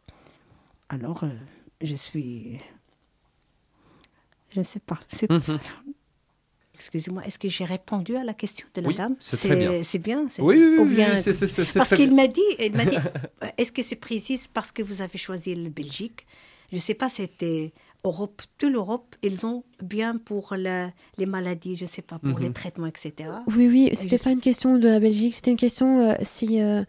[0.88, 1.30] Alors, euh,
[1.82, 2.60] je suis...
[4.52, 5.00] Je ne sais pas.
[5.10, 5.60] c'est Mhm.
[6.76, 9.15] Excusez-moi, est-ce que j'ai répondu à la question de la Oui, dame?
[9.21, 9.82] c'est bien.
[9.84, 11.13] C'est bien Oui, oui, ou oui, bien-
[11.76, 12.98] Parce qu'il m'a dit, il m'a dit,
[13.58, 16.26] est-ce que c'est précis parce que vous avez choisi le Belgique?
[16.71, 17.71] Je ne sais pas, c'était
[18.06, 22.39] Europe, toute l'Europe, ils ont bien pour la- les maladies, je ne sais pas, pour
[22.39, 22.54] les Mhm.
[22.54, 23.13] traitements, etc.
[23.48, 26.62] Oui, oui, c'était je- pas une question de la Belgique, c'était une question euh, si
[26.62, 26.84] euh,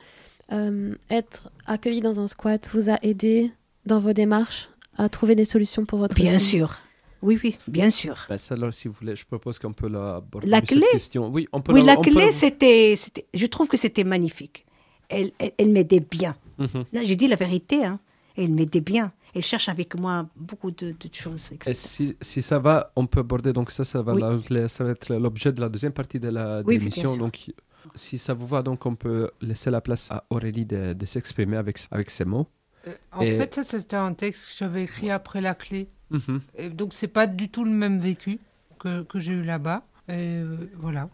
[0.52, 3.50] euh, être accueilli dans un squat vous a aidé
[3.87, 6.79] dans vos démarches à trouver des solutions pour votre Bien sûr.
[7.22, 8.26] Oui, oui, bien sûr.
[8.29, 10.83] Bah, ça, alors, si vous voulez, je propose qu'on peut la aborder La cette clé
[10.92, 11.29] question.
[11.29, 14.66] Oui, on peut Oui, la on clé, c'était, c'était- je trouve que c'était magnifique.
[15.09, 16.37] Elle, elle, elle m'aidait bien.
[16.59, 16.85] Mhm.
[16.92, 17.85] Là, j'ai dit la vérité.
[17.85, 17.98] Hein.
[18.37, 19.12] Elle m'aidait bien.
[19.37, 21.53] Elle cherche avec moi beaucoup de, de choses.
[21.53, 21.70] etc.
[21.70, 24.20] Et si, si ça va, on peut aborder, donc ça, ça va, Oui.
[24.22, 27.11] la- la- ça va être l'objet de la deuxième partie de Oui, oui, l'émission.
[27.14, 27.18] sûr.
[27.18, 27.53] donc,
[27.94, 31.57] si ça vous va, donc on peut laisser la place à Aurélie de, de s'exprimer
[31.59, 32.46] avec, avec ses mots.
[32.88, 35.88] Euh, En Et- fait, ça, c'était un texte que j'avais écrit après la clé.
[36.11, 36.40] Mhm.
[36.57, 38.38] Et donc, c'est pas du tout le même vécu
[38.79, 39.85] que, que j'ai eu là-bas.
[40.09, 41.09] Et euh, voilà.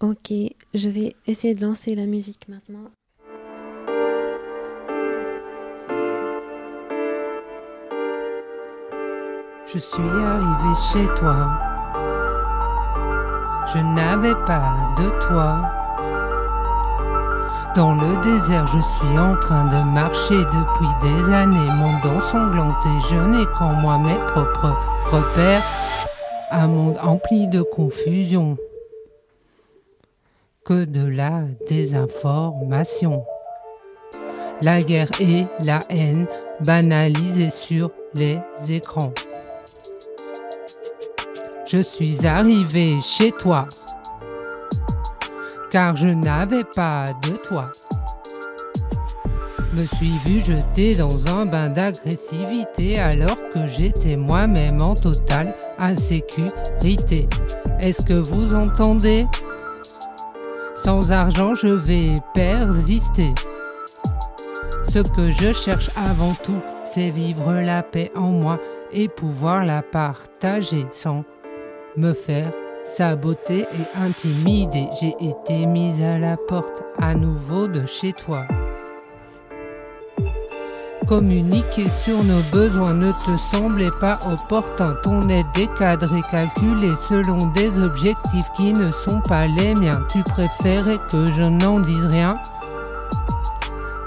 [0.00, 0.32] Ok,
[0.74, 2.90] je vais essayer de lancer la musique maintenant.
[9.72, 11.58] Je suis arrivé chez toi.
[13.74, 15.60] Je n'avais pas de toit.
[17.74, 21.72] Dans le désert, je suis en train de marcher depuis des années.
[21.74, 24.76] Mon dos sanglanté, je n'ai qu'en moi mes propres
[25.10, 25.64] repères.
[26.52, 28.56] Un monde empli de confusion.
[30.64, 33.24] Que de la désinformation.
[34.62, 36.26] la guerre et la haine
[36.60, 38.38] banalisées sur les
[38.70, 39.12] écrans.
[41.66, 43.66] Je suis arrivé chez toi,
[45.72, 47.72] car je n'avais pas de toi.
[49.72, 57.28] Me suis vu jeter dans un bain d'agressivité alors que j'étais moi-même en totale insécurité?
[57.80, 59.26] Est-ce que vous entendez?
[60.84, 63.34] Sans argent, je vais persister.
[64.88, 68.60] Ce que je cherche avant tout, c'est vivre la paix en moi
[68.92, 71.24] et pouvoir la partager sans
[71.96, 72.52] me faire
[72.84, 74.88] saboter et intimider.
[75.00, 78.46] J'ai été mise à la porte à nouveau de chez toi.
[81.06, 84.96] Communiquer sur nos besoins ne te semblait pas opportun.
[85.04, 90.04] Ton aide décadrée, calculée selon des objectifs qui ne sont pas les miens.
[90.10, 92.36] Tu préférais que je n'en dise rien?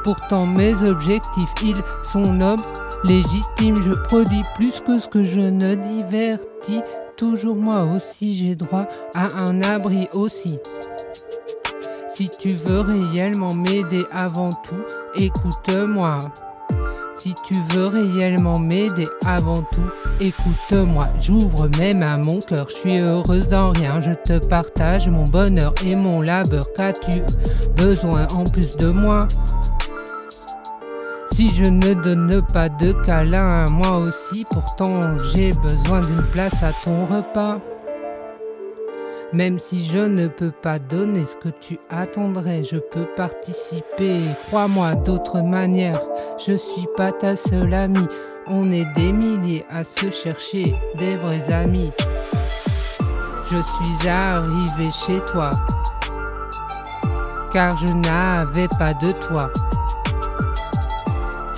[0.04, 2.64] Pourtant mes objectifs, ils sont nobles,
[3.06, 3.82] légitimes.
[3.82, 6.82] Je produis plus que ce que je ne divertis.
[7.20, 10.58] Toujours moi aussi, j'ai droit à un abri aussi.
[12.14, 14.82] Si tu veux réellement m'aider avant tout,
[15.16, 16.16] écoute-moi.
[17.18, 21.10] Si tu veux réellement m'aider avant tout, écoute-moi.
[21.20, 24.00] J'ouvre même à mon cœur, je suis heureuse dans rien.
[24.00, 26.68] Je te partage mon bonheur et mon labeur.
[26.72, 27.22] Qu'as-tu
[27.76, 29.28] besoin en plus de moi?
[31.40, 36.74] Si je ne donne pas de câlin moi aussi, pourtant j'ai besoin d'une place à
[36.84, 37.60] ton repas.
[39.32, 44.24] Même si je ne peux pas donner ce que tu attendrais, je peux participer.
[44.48, 46.02] Crois-moi d'autres manières,
[46.46, 48.10] je suis pas ta seule amie.
[48.46, 51.94] On est des milliers à se chercher des vrais amis.
[53.50, 55.52] Je suis arrivé chez toi,
[57.54, 59.50] car je n'avais pas de toi.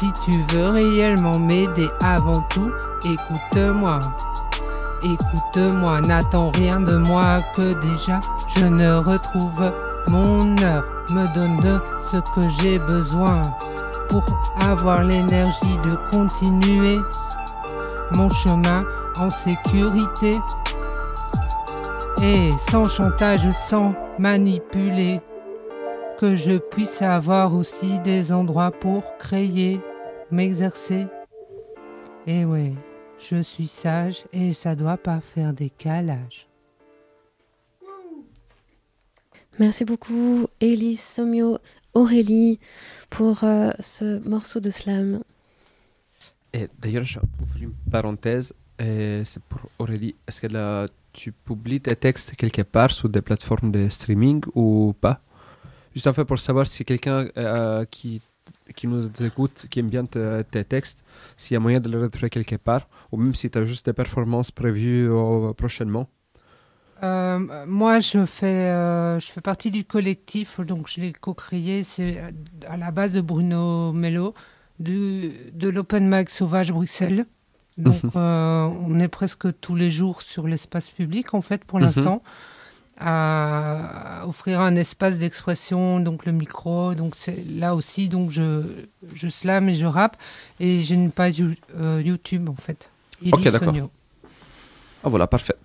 [0.02, 2.72] Si tu veux réellement m'aider avant tout,
[3.06, 4.00] écoute-moi.
[5.04, 8.20] Écoute-moi, n'attends rien de moi que déjà
[8.56, 9.72] je ne retrouve
[10.08, 10.84] mon heure.
[11.12, 13.44] Me donne de ce que j'ai besoin
[14.10, 14.24] pour
[14.60, 16.98] avoir l'énergie de continuer
[18.14, 18.84] mon chemin
[19.20, 20.40] en sécurité
[22.24, 25.22] et sans chantage, sans manipuler.
[26.20, 29.80] Que je puisse avoir aussi des endroits pour créer,
[30.32, 31.08] m'exercer.
[32.28, 32.74] Et ouais.
[33.20, 36.48] Je suis sage et ça doit pas faire des calages.
[39.60, 41.60] Merci beaucoup, Elise, Somio,
[41.94, 42.60] Aurélie,
[43.12, 45.22] pour euh, ce morceau de slam.
[46.52, 48.54] Et d'ailleurs, je ouvre une parenthèse.
[48.80, 50.16] C'est pour Aurélie.
[50.28, 54.96] Est-ce que là, tu publies tes textes quelque part sur des plateformes de streaming ou
[55.00, 55.22] pas?
[55.94, 58.22] Juste en fait pour savoir si quelqu'un euh, qui,
[58.76, 61.04] qui nous écoute, qui aime bien te- tes textes,
[61.38, 63.86] s'il y a moyen de le retrouver quelque part, ou même si tu as juste
[63.86, 65.10] des performances prévues
[65.58, 66.08] prochainement.
[67.04, 71.82] Euh, moi, je fais, euh, je fais partie du collectif, donc je l'ai co-créé.
[71.84, 72.30] C'est euh,
[72.68, 74.36] à la base de Bruno Mello,
[74.80, 77.26] du, de l'Open Mic Sauvage Bruxelles.
[77.78, 81.86] Donc, euh, on est presque tous les jours sur l'espace public, en fait, pour Mhm.
[81.86, 82.20] l'instant,
[83.02, 86.94] à offrir un espace d'expression, donc le micro.
[86.94, 88.64] Donc, c'est là aussi, donc je,
[89.14, 90.18] je slam et je rappe.
[90.60, 92.90] Et j'ai une page You- euh, YouTube, en fait.
[93.32, 93.76] Ok, d'accord.
[95.04, 95.56] Ah voilà, parfait.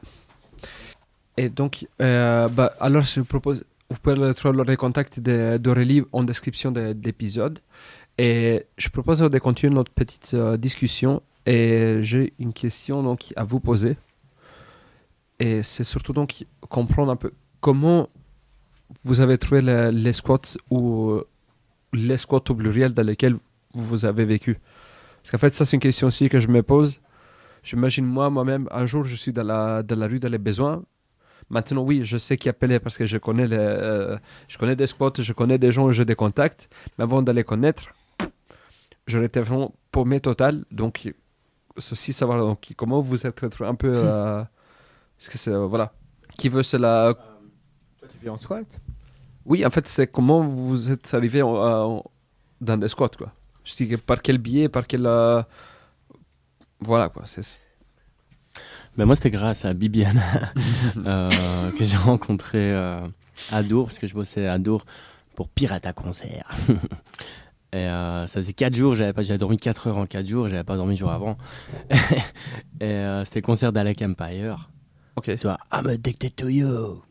[1.37, 6.22] Et donc, euh, bah, alors je propose, vous pouvez retrouver les contacts de- d'Aurélie en
[6.22, 7.59] description de, de l'épisode.
[8.18, 11.22] Et je propose de continuer notre petite euh, discussion.
[11.44, 13.96] Et j'ai une question donc à vous poser.
[15.38, 18.09] Et c'est surtout donc comprendre un peu comment
[19.05, 21.27] vous avez trouvé le- les squats ou euh,
[21.92, 23.37] les squats au pluriel dans lesquels
[23.75, 24.59] vous avez vécu.
[25.22, 27.01] Parce qu'en fait, ça c'est une question aussi que je me pose.
[27.62, 30.85] J'imagine moi, moi-même, un jour, je suis dans la, dans la rue dans les besoins.
[31.51, 34.16] Maintenant, oui, je sais qui appeler parce que je connais, les, euh,
[34.49, 36.68] je connais des spots, je connais des gens, j'ai des contacts.
[36.96, 37.92] Mais avant de les connaître,
[39.07, 40.64] j'aurais été vraiment paumé total.
[40.70, 41.12] Donc,
[41.77, 43.92] ceci, savoir donc, comment vous êtes un peu.
[43.94, 44.42] euh,
[45.21, 45.51] Est-ce que c'est.
[45.53, 45.93] euh, voilà.
[46.37, 47.15] Qui veut cela
[47.99, 48.67] Toi, tu vis en squat?
[49.45, 52.05] Oui, en fait, c'est comment vous êtes arrivé en- en-
[52.61, 53.33] dans des squats, quoi.
[53.65, 55.07] Je dis par quel biais, par quel.
[55.07, 55.43] euh,
[56.81, 57.23] Voilà, quoi.
[57.27, 57.59] C'est.
[58.97, 60.23] Ben moi, c'était grâce à Bibiana
[61.05, 63.07] euh, que j'ai rencontré euh,
[63.51, 64.85] à Dour, parce que je bossais à Dour
[65.35, 66.51] pour Pirate à concert.
[67.73, 70.49] Et euh, ça faisait 4 jours, j'avais pas, j'avais dormi 4 heures en 4 jours,
[70.49, 71.37] j'avais pas dormi le jour avant.
[72.81, 74.71] Et euh, c'était le concert d'Alec Empire.
[75.17, 75.25] Ok.
[75.39, 77.03] Tu vois, I'm addicted to you.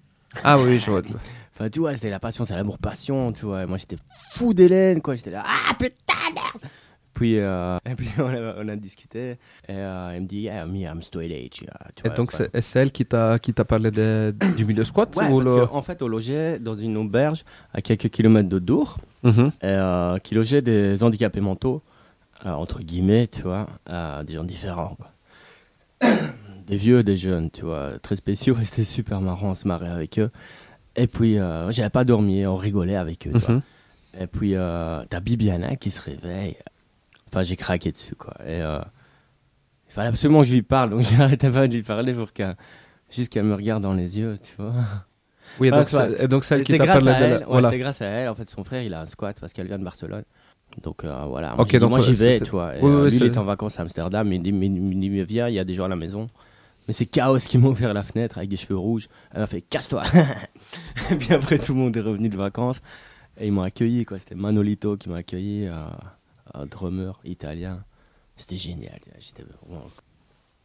[0.44, 1.02] Ah oui, je vois.
[1.58, 3.64] Enfin, tu vois, c'était la passion, c'est l'amour-passion, tu vois.
[3.64, 3.96] Et moi, j'étais
[4.34, 5.16] fou d'Hélène, quoi.
[5.16, 6.70] J'étais là, ah putain, merde
[7.14, 9.38] puis, euh, et puis on a, on a discuté et
[9.70, 12.76] euh, elle me dit yeah me I'm straight age yeah, tu Et vois, donc, c'est
[12.78, 15.82] elle qui t'a qui t'a parlé de- du milieu squat Ouais, ou parce le- qu'en
[15.82, 19.48] fait on logeait dans une auberge à quelques kilomètres de Dour Mhm.
[19.48, 21.82] et, euh, qui logeait des handicapés mentaux
[22.46, 23.66] euh, entre guillemets tu vois
[24.26, 25.12] des gens différents quoi.
[26.68, 30.20] des vieux des jeunes tu vois très spéciaux c'était super marrant on se marrait avec
[30.20, 30.32] eux
[30.96, 33.56] et puis euh, j'avais pas dormi on rigolait avec eux tu vois.
[33.56, 33.62] Mhm.
[34.20, 36.56] Et puis, euh, t'as Bibiana qui se réveille.
[37.28, 38.34] Enfin, j'ai craqué dessus, quoi.
[38.46, 38.80] Et euh,
[39.90, 42.56] il fallait absolument que je lui parle, donc j'arrêtais pas de lui parler pour qu'elle,
[43.10, 44.74] juste qu'elle me regarde dans les yeux, tu vois.
[45.60, 46.28] Oui, donc soit.
[46.28, 47.70] donc qui grâce à elle, ouais, voilà.
[47.70, 48.30] c'est grâce à elle.
[48.30, 50.24] En fait, son frère, il a un squat parce qu'elle vient de Barcelone.
[50.82, 52.76] Donc euh, voilà, moi, Ok, j'ai dit, donc, moi ouais, j'y vais, tu vois.
[52.76, 55.24] Et, Oui, euh, oui, lui, il est en vacances à Amsterdam, il dit, mais- mais
[55.24, 56.28] viens, il y a des gens à la maison.
[56.88, 59.08] Mais c'est Chaos qui m'a ouvert la fenêtre avec des cheveux rouges.
[59.32, 60.04] Elle m'a fait casse-toi.
[61.12, 62.82] et puis après, tout le monde est revenu de vacances.
[63.38, 64.20] Et ils m'ont accueilli, quoi.
[64.20, 65.86] C'était Manolito qui m'a accueilli, euh,
[66.54, 67.84] un drummer italien.
[68.38, 69.00] C'était génial.
[69.20, 69.86] J'étais vraiment-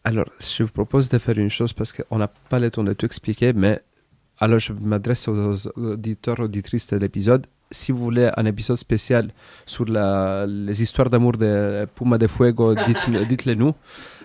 [0.05, 2.93] Alors, je vous propose de faire une chose parce qu'on n'a pas le temps de
[2.93, 3.81] tout expliquer, mais
[4.39, 7.47] alors je m'adresse aux auditeurs, auditrices de l'épisode.
[7.71, 9.31] Si vous voulez un épisode spécial
[9.67, 13.73] sur la- les histoires d'amour de Puma de Fuego, dites-le dites-le nous.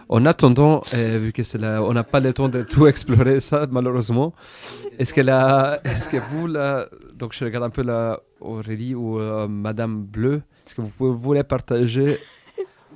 [0.07, 3.39] En attendant, euh, vu que c'est la- on n'a pas le temps de tout explorer
[3.39, 4.33] ça, malheureusement,
[4.99, 9.19] est-ce que, la, est-ce que vous, là, donc je regarde un peu la Aurélie ou
[9.19, 12.19] euh, Madame Bleu, est-ce que vous pouvez, voulez partager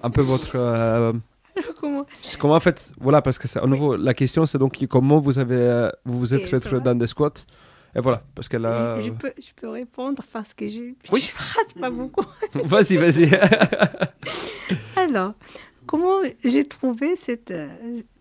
[0.04, 0.52] un peu votre...
[0.58, 1.14] euh,
[1.82, 2.56] Comment?
[2.56, 5.90] en fait, voilà, parce que c'est à nouveau la question, c'est donc comment vous avez,
[6.06, 7.34] vous vous êtes retrouvé dans des squats?
[7.96, 11.22] Et voilà, parce que là, Je, je peux, je peux répondre parce que je Oui.
[11.22, 12.24] je phrase pas beaucoup.
[12.66, 13.30] vas-y, vas-y.
[14.96, 15.34] Alors,
[15.90, 17.68] comment j'ai trouvé cette euh,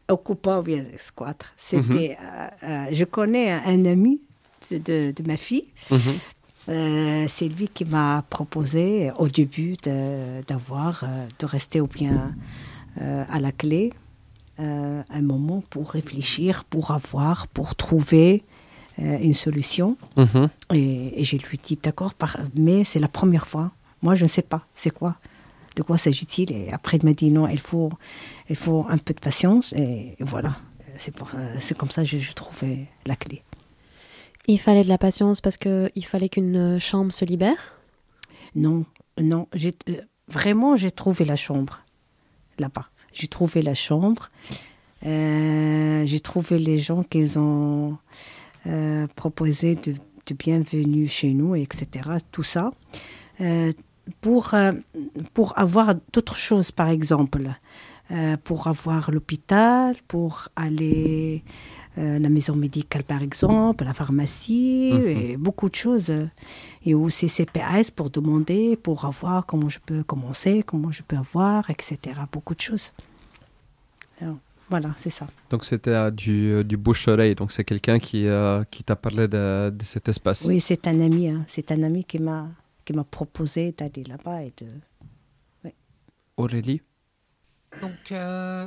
[0.08, 1.40] occupant ou bien squat?
[1.56, 4.20] C'était, euh, euh, je connais un, ami
[4.70, 5.66] de, de- de ma fille.
[5.90, 5.98] Mhm.
[6.70, 9.74] Euh, c'est lui qui m'a proposé au début
[10.48, 11.04] d'avoir,
[11.38, 12.34] de rester ou bien
[13.00, 13.92] euh, à la clé
[14.58, 18.42] un moment pour réfléchir, pour avoir, pour trouver
[18.98, 19.96] une solution.
[20.16, 20.48] Mhm.
[20.74, 22.12] Et, et je lui dis d'accord,
[22.54, 23.70] mais c'est la première fois.
[24.02, 25.14] Moi, je ne sais pas, c'est quoi?
[25.78, 27.88] De quoi s'agit-il Et après, il m'a dit non, il faut,
[28.50, 29.72] il faut un peu de patience.
[29.74, 30.56] Et, et voilà,
[30.96, 33.44] c'est pour, euh, c'est comme ça que je, je trouvais la clé.
[34.48, 37.76] Il fallait de la patience parce que il fallait qu'une chambre se libère?
[38.56, 38.86] Non,
[39.20, 41.84] non, j'ai, euh, vraiment, j'ai trouvé la chambre
[42.58, 42.88] là-bas.
[43.12, 44.30] J'ai trouvé la chambre.
[45.06, 47.98] Euh, j'ai trouvé les gens qu'ils ont
[48.66, 51.86] euh, proposé de, de bienvenue chez nous, etc.
[52.32, 52.72] Tout ça.
[53.40, 53.72] Euh,
[54.20, 54.72] pour, euh,
[55.34, 57.42] pour avoir d'autres choses, par exemple.
[58.10, 61.42] Euh, pour avoir l'hôpital, pour aller
[61.98, 65.06] euh, la maison médicale, par exemple, la pharmacie, Mhm.
[65.08, 66.10] et beaucoup de choses.
[66.86, 71.68] Et aussi CPS pour demander, pour avoir comment je peux commencer, comment je peux avoir,
[71.68, 71.98] etc.
[72.32, 72.92] Beaucoup de choses.
[74.22, 74.38] Alors,
[74.70, 75.26] voilà, c'est ça.
[75.50, 78.26] Donc c'était du, du bouche-oreille, donc c'est quelqu'un qui,
[78.70, 80.44] qui t'a parlé de, de cet espace.
[80.46, 81.28] Oui, c'est un ami.
[81.28, 81.44] hein.
[81.46, 82.46] C'est un ami qui m'a
[82.88, 85.70] qui m'a proposé d'aller là-bas et de.
[86.38, 86.80] Aurélie
[87.82, 88.66] Donc, euh,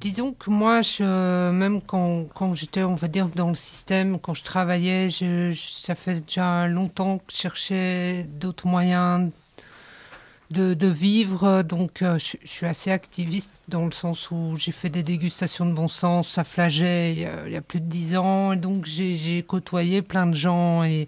[0.00, 4.34] disons que moi, je, même quand, quand j'étais, on va dire, dans le système, quand
[4.34, 9.30] je travaillais, je, je- ça fait déjà longtemps que je cherchais d'autres moyens
[10.50, 11.62] de, de vivre.
[11.62, 15.66] Donc, euh, je, je suis assez activiste dans le sens où j'ai fait des dégustations
[15.66, 18.54] de bon sens à Flaget il y a, il y a plus de dix ans.
[18.54, 21.06] Et donc, j'ai j'ai côtoyé plein de gens et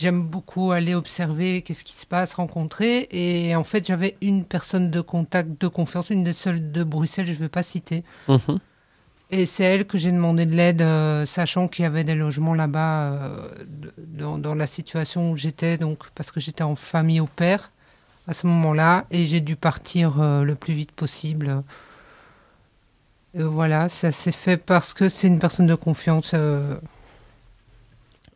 [0.00, 3.06] J'aime beaucoup aller observer qu'est-ce qui se passe, rencontrer.
[3.10, 7.26] Et en fait, j'avais une personne de contact, de confiance, une des seules de Bruxelles,
[7.26, 8.02] je ne vais pas citer.
[8.26, 8.60] Mhm.
[9.28, 12.54] Et c'est elle que j'ai demandé de l'aide, euh, sachant qu'il y avait des logements
[12.54, 13.50] là-bas euh,
[13.98, 17.70] dans, dans la situation où j'étais, donc parce que j'étais en famille au père
[18.26, 21.62] à ce moment-là, et j'ai dû partir euh, le plus vite possible.
[23.34, 26.34] Et voilà, ça s'est fait parce que c'est une personne de confiance.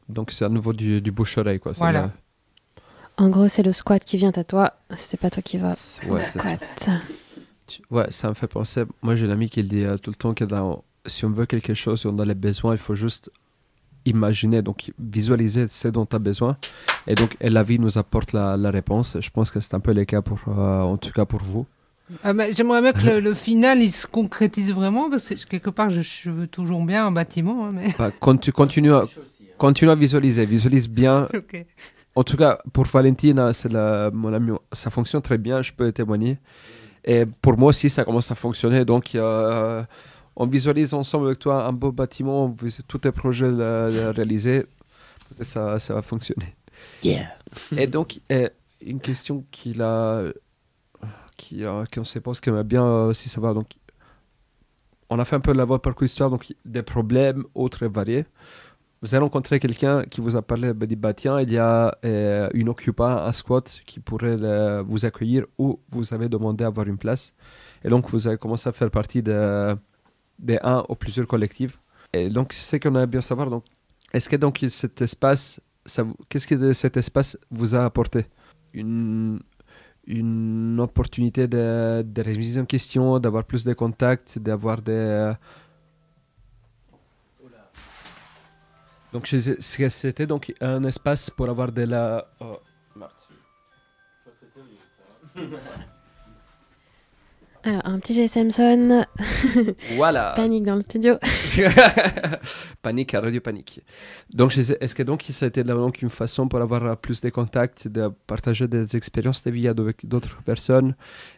[0.09, 1.61] Euh, Donc c'est à nouveau du, du bouche-oreille.
[1.61, 1.73] Quoi.
[1.73, 2.01] Voilà.
[2.01, 4.75] la- En gros, c'est le squat qui vient à toi.
[4.97, 5.75] C'est pas toi qui vas
[6.09, 6.61] Ouais, squat.
[7.67, 8.85] Tu- Ouais, ça me fait penser.
[9.03, 11.47] Moi, j'ai une amie qui dit euh, tout le temps que dans- si on veut
[11.47, 13.31] quelque chose, si on a les besoins, il faut juste
[14.07, 16.59] imaginer, donc visualiser ce dont tu as besoin.
[17.07, 19.17] Et donc, et la vie nous apporte la, la réponse.
[19.19, 21.65] Je pense que c'est un peu le cas, pour, euh, en tout cas pour vous.
[22.23, 25.71] Ah bah, J'aimerais bien que le, le final il se concrétise vraiment parce que quelque
[25.71, 27.65] part je, je veux toujours bien un bâtiment.
[27.67, 27.95] hein, mais...
[27.99, 29.05] Bah, quand tu continues à,
[29.59, 31.29] continue à visualiser, visualise bien.
[32.17, 35.91] En tout cas, pour Valentina, c'est la, mon ami, ça fonctionne très bien, je peux
[35.91, 36.39] témoigner.
[37.05, 38.85] Et pour moi aussi, ça commence à fonctionner.
[38.85, 39.83] Donc, euh,
[40.37, 44.65] on visualise ensemble avec toi un beau bâtiment, vous, tous tes projets euh, réalisés,
[45.29, 46.55] peut-être ça, ça va fonctionner.
[47.03, 47.37] Yeah.
[47.77, 48.49] Et donc, euh,
[48.81, 50.23] une question qu'il a,
[51.37, 53.55] qui, euh, qu'on se pose, qui aimerait bien aussi savoir.
[53.55, 53.73] Donc,
[55.11, 58.27] on a fait un peu la voie parcours histoire, donc des problèmes autres et variés.
[59.05, 62.49] Vous avez rencontré quelqu'un qui vous a parlé, dit bah tiens, il y a euh,
[62.55, 66.87] une occupa, un squat qui pourrait le- vous accueillir ou vous avez demandé à avoir
[66.87, 67.35] une place.
[67.85, 69.77] Et donc vous avez commencé à faire partie de,
[70.39, 71.79] des un ou plusieurs collectifs.
[72.15, 73.51] Et donc c'est ce qu'on aimerait bien savoir.
[73.51, 73.65] Donc,
[74.15, 75.61] est-ce que donc cet espace,
[76.31, 78.25] qu'est-ce que cet espace vous a apporté?
[78.73, 79.39] Une,
[80.07, 85.35] une opportunité de, de remise en question, d'avoir plus de contacts, d'avoir des...
[89.15, 92.27] Donc c'était donc un espace pour avoir de la...
[92.41, 92.59] oh.
[97.67, 99.07] Alors, un petit GSM sonne,
[99.97, 100.35] Voilà.
[100.37, 101.15] panique dans le studio.
[102.83, 103.81] panique à Radio Panique.
[104.35, 107.31] Donc, est-ce que donc ça a été donc une façon pour avoir euh, plus de
[107.31, 110.95] contacts, de partager des expériences de vie avec d'autres personnes?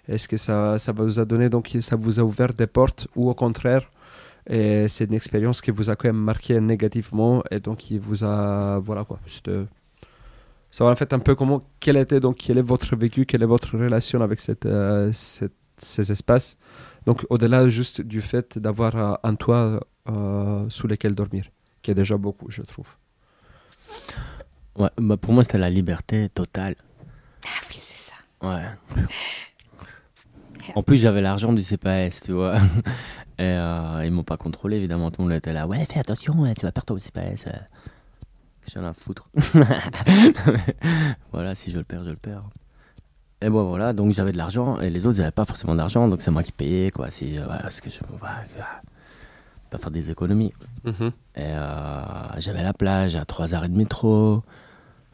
[0.09, 3.31] Est-ce que ça, ça vous a donné donc ça vous a ouvert des portes ou
[3.31, 3.89] au contraire
[4.49, 8.25] et c'est une expérience qui vous a quand même marqué négativement et donc qui vous
[8.25, 9.65] a voilà quoi juste euh,
[10.71, 13.47] savoir en fait un peu comment quel était donc quel est votre vécu quelle est
[13.47, 16.57] votre relation avec cette, euh, cette- ces espaces
[17.07, 21.45] donc au-delà juste du fait d'avoir euh, un toit euh, sous lequel dormir,
[21.83, 22.87] qui est déjà beaucoup, je trouve.
[24.77, 26.77] Ouais, bah pour moi, c'était la liberté totale.
[27.45, 28.15] Ah oui, c'est ça.
[28.43, 28.65] Ouais.
[30.75, 32.57] En plus, j'avais l'argent du CPS, tu vois.
[33.39, 35.11] Et euh, ils m'ont pas contrôlé, évidemment.
[35.11, 35.67] Tout le monde était là.
[35.67, 37.47] Ouais, fais attention, tu vas perdre ton CPS.
[37.47, 37.51] euh.
[38.73, 39.29] J'en ai à foutre.
[41.33, 42.43] voilà, si je le perds, je le perds.
[43.43, 46.09] Et bon, voilà, donc j'avais de l'argent et les autres, ils n'avaient pas forcément d'argent,
[46.09, 47.11] donc c'est moi qui payais, quoi.
[47.11, 48.19] Si, euh, parce que je ne
[49.71, 50.53] pas faire des économies.
[50.87, 50.93] Et
[51.39, 52.03] euh,
[52.39, 54.43] j'avais la plage à 3 arrêts de métro.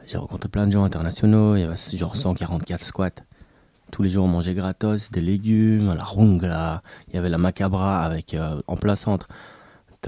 [0.07, 1.57] J'ai rencontré plein de gens internationaux.
[1.57, 3.11] Il y avait genre 144 squats.
[3.93, 6.83] Tous les jours, on mangeait gratos, des légumes, la rongla.
[7.09, 9.29] Il y avait la macabra avec, euh, en plein centre.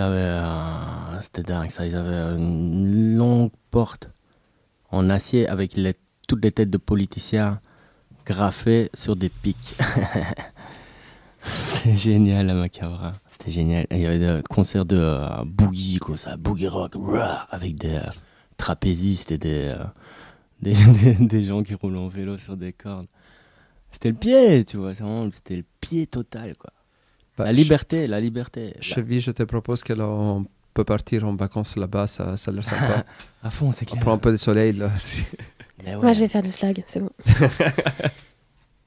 [0.00, 1.86] Euh, c'était dingue ça.
[1.86, 4.10] Ils avaient une longue porte
[4.90, 5.78] en acier avec
[6.26, 7.60] toutes les têtes de politiciens
[8.26, 9.76] graffées sur des pics.
[11.42, 13.12] C'était génial la macabra.
[13.30, 13.86] C'était génial.
[13.90, 16.94] Il y avait des concerts de euh, boogie, ça, boogie rock,
[17.50, 18.10] avec des euh,
[18.56, 19.74] trapézistes et des,
[20.62, 23.06] des, des, des gens qui roulent en vélo sur des cordes.
[23.94, 24.92] C'était le pied, tu vois,
[25.32, 26.70] c'était le pied total, quoi.
[27.38, 28.72] Bah, La liberté, la liberté.
[28.80, 32.64] Ch- Chevy, je te propose qu'on peut partir en vacances là-bas, ça, ça a l'air
[32.64, 33.04] sympa.
[33.42, 34.02] À fond, c'est On clair.
[34.02, 34.90] prend un peu de soleil là.
[35.84, 36.02] Mais ouais.
[36.02, 37.10] Moi, je vais faire du slag, c'est bon.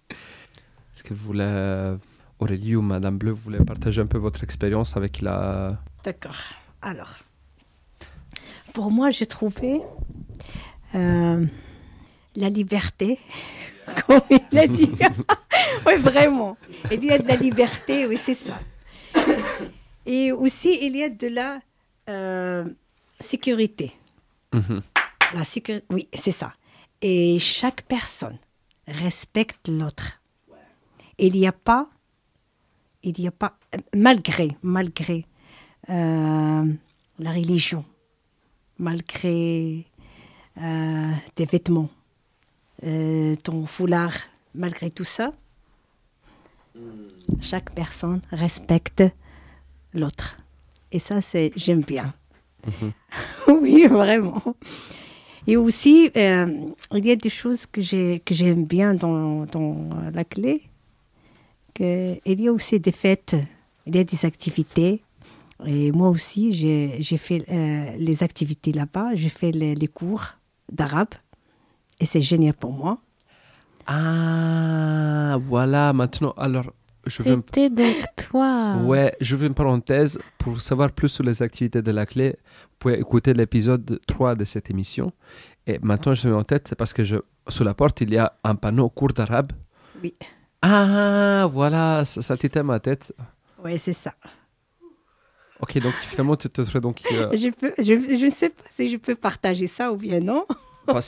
[0.09, 1.95] Est-ce que vous voulez, euh,
[2.39, 5.77] Aurélie ou Madame Bleu, vous voulez partager un peu votre expérience avec la.
[6.03, 6.35] D'accord.
[6.81, 7.13] Alors,
[8.73, 9.79] pour moi, j'ai trouvé
[10.95, 11.45] euh,
[12.35, 13.19] la liberté,
[14.07, 14.91] comme il a dit.
[15.85, 16.57] oui, vraiment.
[16.91, 18.59] Il y a de la liberté, oui, c'est ça.
[20.05, 21.59] Et aussi, il y a de la
[22.09, 22.65] euh,
[23.19, 23.93] sécurité.
[24.53, 24.81] Mhm.
[25.33, 26.53] La sécurité, oui, c'est ça.
[27.01, 28.37] Et chaque personne
[28.87, 30.21] respecte l'autre.
[31.17, 31.89] Il n'y a pas,
[33.03, 33.57] il n'y a pas,
[33.95, 35.25] malgré, malgré
[35.89, 36.65] euh,
[37.19, 37.83] la religion,
[38.77, 39.85] malgré
[40.61, 41.89] euh, tes vêtements,
[42.83, 44.13] euh, ton foulard,
[44.53, 45.31] malgré tout ça,
[47.41, 49.03] chaque personne respecte
[49.93, 50.37] l'autre.
[50.91, 52.13] Et ça, c'est j'aime bien.
[53.47, 54.41] oui, vraiment.
[55.47, 59.89] Et aussi, euh, il y a des choses que j'ai que j'aime bien dans, dans
[60.13, 60.63] la clé.
[61.73, 63.35] Que il y a aussi des fêtes,
[63.85, 65.01] il y a des activités.
[65.65, 69.15] Et moi aussi, j'ai j'ai fait euh, les activités là-bas.
[69.15, 70.25] J'ai fait les, les cours
[70.71, 71.15] d'arabe.
[71.99, 72.99] Et c'est génial pour moi.
[74.09, 76.71] Ah, voilà, maintenant, alors,
[77.05, 77.35] je veux.
[77.35, 77.95] C'était donc
[78.29, 78.75] toi.
[78.85, 80.19] Ouais, je veux une parenthèse.
[80.37, 84.43] Pour savoir plus sur les activités de la clé, vous pouvez écouter l'épisode 3 de
[84.43, 85.11] cette émission.
[85.65, 87.17] Et maintenant, je mets en tête parce que je,
[87.47, 89.51] sous la porte, il y a un panneau cours d'arabe.
[90.03, 90.13] Oui.
[90.61, 93.13] Ah, voilà, ça, ça titait ma tête.
[93.63, 94.13] Oui, c'est ça.
[95.59, 97.01] Ok, donc finalement, tu te serais donc.
[97.11, 97.83] euh, Je, peux, je,
[98.17, 100.45] je ne sais pas si je peux partager ça ou bien non.
[100.85, 100.99] bah,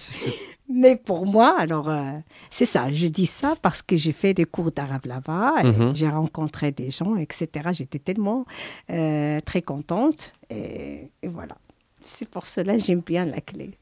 [0.72, 2.12] Mais pour moi, alors, euh,
[2.52, 2.92] c'est ça.
[2.92, 5.64] Je dis ça parce que j'ai fait des cours d'arabe là-bas.
[5.64, 5.96] Mhm.
[5.96, 7.70] J'ai rencontré des gens, etc.
[7.72, 8.46] J'étais tellement
[8.92, 10.34] euh, très contente.
[10.50, 11.58] Et, et voilà.
[12.04, 13.78] C'est pour cela que j'aime bien la clé.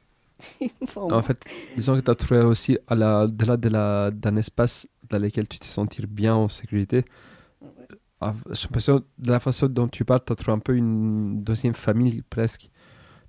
[0.96, 1.22] En moi.
[1.24, 5.60] fait, disons que tu as trouvé aussi, au-delà de la- d'un espace dans lequel tu
[5.60, 7.04] te sentir bien en sécurité,
[8.22, 12.70] de la façon dont tu parles, tu as trouvé un peu une deuxième famille presque.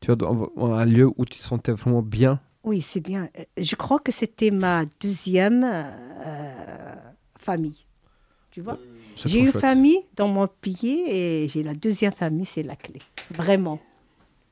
[0.01, 0.51] Tu vois,
[0.81, 2.41] un lieu où tu te sentais vraiment bien.
[2.65, 3.29] Oui, c'est bien.
[3.39, 6.95] Euh, Je crois que c'était ma deuxième euh,
[7.39, 7.87] famille.
[8.51, 8.79] Tu vois?
[9.15, 9.61] J'ai une chouette.
[9.61, 13.01] famille dans mon pays et j'ai la deuxième famille, c'est la clé.
[13.31, 13.79] Vraiment.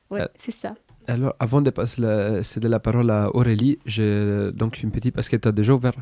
[0.09, 0.75] Oui, Euh, c'est ça.
[1.07, 5.29] Alors, avant de passer la, céder la parole à Aurélie, j'ai donc une petite, parce
[5.29, 5.93] que tu as déjà ouvert.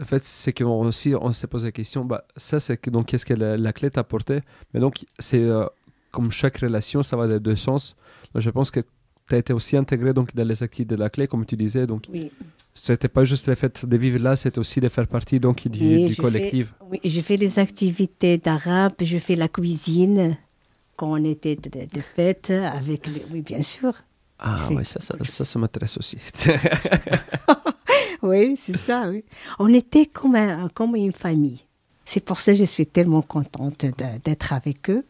[0.00, 3.24] En fait, c'est qu'on aussi, on s'est posé la question, bah, ça, c'est donc, qu'est-ce
[3.24, 4.40] que la, la clé t'a apporté?
[4.72, 5.64] Mais donc, c'est euh,
[6.10, 7.96] comme chaque relation, ça va des deux sens.
[8.34, 8.80] Donc, je pense que
[9.28, 11.86] tu as été aussi intégré donc, dans les activités de la clé, comme tu disais.
[11.86, 12.30] Donc, Oui.
[12.74, 15.80] c'était pas juste le fait de vivre là, c'était aussi de faire partie donc, du,
[15.80, 16.74] Oui, du collectif.
[16.90, 20.36] Oui, je fais les activités d'arabe, je fais la cuisine
[20.96, 23.24] quand on était de, de fête avec les...
[23.32, 23.94] Oui, bien sûr.
[24.38, 24.84] Ah, Oui.
[24.84, 26.18] ça, ça, ça, ça m'intéresse aussi.
[28.22, 29.22] Oui, c'est ça, oui.
[29.58, 31.60] On était comme, un- comme une famille.
[32.06, 33.84] C'est pour ça que je suis tellement contente
[34.24, 35.04] d'être avec eux.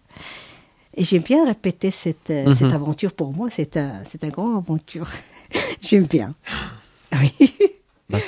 [0.96, 2.52] Et j'aime bien répéter cette, euh, Mhm.
[2.54, 3.48] cette aventure pour moi.
[3.50, 5.08] C'est un, c'est une grande aventure.
[5.80, 6.34] j'aime bien.
[7.12, 7.32] Oui.
[8.08, 8.18] Bah,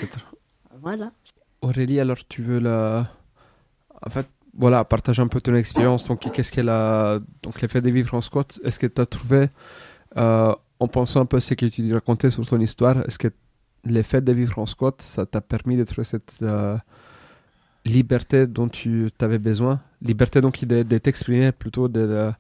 [0.83, 1.11] voilà.
[1.63, 3.09] Aurélie, alors tu veux la...
[4.05, 4.27] En fait,
[4.59, 6.07] voilà, partager un peu ton expérience.
[6.09, 7.19] Donc, qu'est-ce qu'elle a...
[7.43, 9.49] Donc, le fait de vivre en squat, est-ce que tu as trouvé,
[10.17, 13.29] euh, en pensant un peu ce que tu racontais sur ton histoire, est-ce que
[13.85, 16.77] le fait de vivre en squat, ça t'a permis de trouver cette euh,
[17.85, 19.81] liberté dont tu avais besoin?
[20.03, 22.31] Liberté donc de, de t'exprimer plutôt de-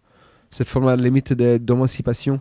[0.57, 2.41] cette forme à la limite d'émancipation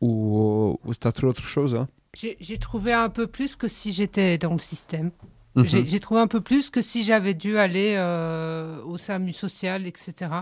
[0.00, 1.88] ou, ou tu as trouvé autre chose hein?
[2.14, 5.12] J'ai trouvé un peu plus que si j'étais dans le système.
[5.54, 5.64] Mhm.
[5.64, 10.32] J'ai trouvé un peu plus que si j'avais dû aller euh, au SAMU social, etc.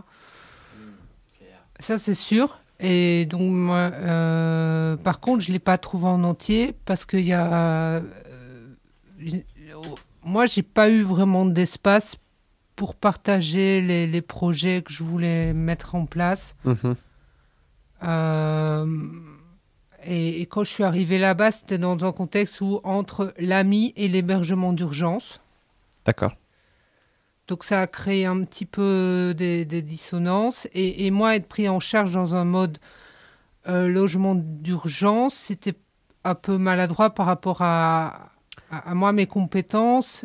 [1.78, 2.58] Ça, c'est sûr.
[2.80, 7.32] Et donc, euh, par contre, je ne l'ai pas trouvé en entier parce qu'il y
[7.32, 7.52] a.
[7.52, 8.00] euh,
[10.24, 12.16] moi, j'ai pas eu vraiment d'espace
[12.78, 16.54] pour partager les, les projets que je voulais mettre en place.
[16.64, 16.94] Mhm.
[18.04, 18.86] Euh,
[20.04, 24.06] et, et quand je suis arrivée là-bas, c'était dans un contexte où entre l'AMI et
[24.06, 25.40] l'hébergement d'urgence.
[26.04, 26.36] D'accord.
[27.48, 30.68] Donc ça a créé un petit peu des, des dissonances.
[30.72, 32.78] Et, et moi, être pris en charge dans un mode
[33.68, 35.74] euh, logement d'urgence, c'était
[36.22, 38.30] un peu maladroit par rapport à,
[38.70, 40.24] à, à moi, mes compétences.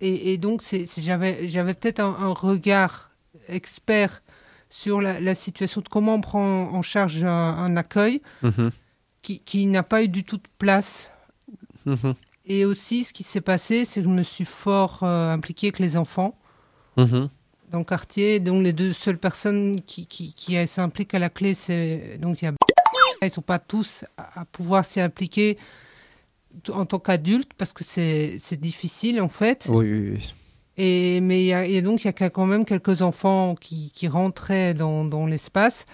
[0.00, 0.62] Et, et donc,
[0.98, 3.10] j'avais, peut-être un, un regard
[3.48, 4.22] expert
[4.68, 8.70] sur la, la situation de comment on prend en charge un, un accueil Mhm.
[9.22, 11.10] qui, qui n'a pas eu du tout de place
[11.86, 12.14] Mhm.
[12.46, 15.78] et aussi, ce qui s'est passé, c'est que je me suis fort euh, impliquée avec
[15.78, 16.36] les enfants
[16.96, 17.28] Mhm.
[17.70, 18.40] dans le quartier.
[18.40, 22.18] Donc, les deux seules personnes qui, qui, qui s'impliquent à la clé, c'est.
[22.18, 22.52] Donc, il y a.
[23.22, 25.56] Ils ne sont pas tous à, à pouvoir s'y impliquer
[26.72, 29.66] en tant qu'adultes parce que c'est difficile, en fait.
[29.70, 30.34] Oui, oui, oui.
[30.76, 33.92] Et, mais il y a, et donc, il y a quand même quelques enfants qui,
[33.92, 35.86] qui rentraient dans, dans l'espace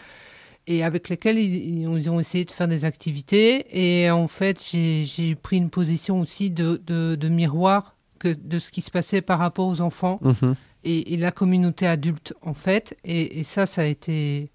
[0.66, 3.66] et avec lesquels ils, ils ont- essayé de faire des activités.
[3.72, 8.70] Et en fait, j'ai pris une position aussi de, de, de miroir que, de ce
[8.70, 10.54] qui se passait par rapport aux enfants Mhm.
[10.84, 12.96] et, et la communauté adulte, en fait.
[13.04, 14.50] Et, et ça, ça a été...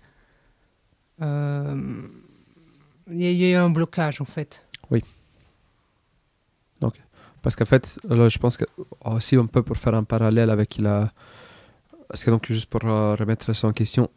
[1.21, 2.01] euh,
[3.11, 4.63] Il y, a- eu un blocage, en fait.
[7.45, 8.65] Parce qu'en fait, je pense que
[9.05, 11.11] aussi un peu pour faire un parallèle avec la.
[12.07, 14.09] Parce que donc, juste pour euh, remettre ça en question,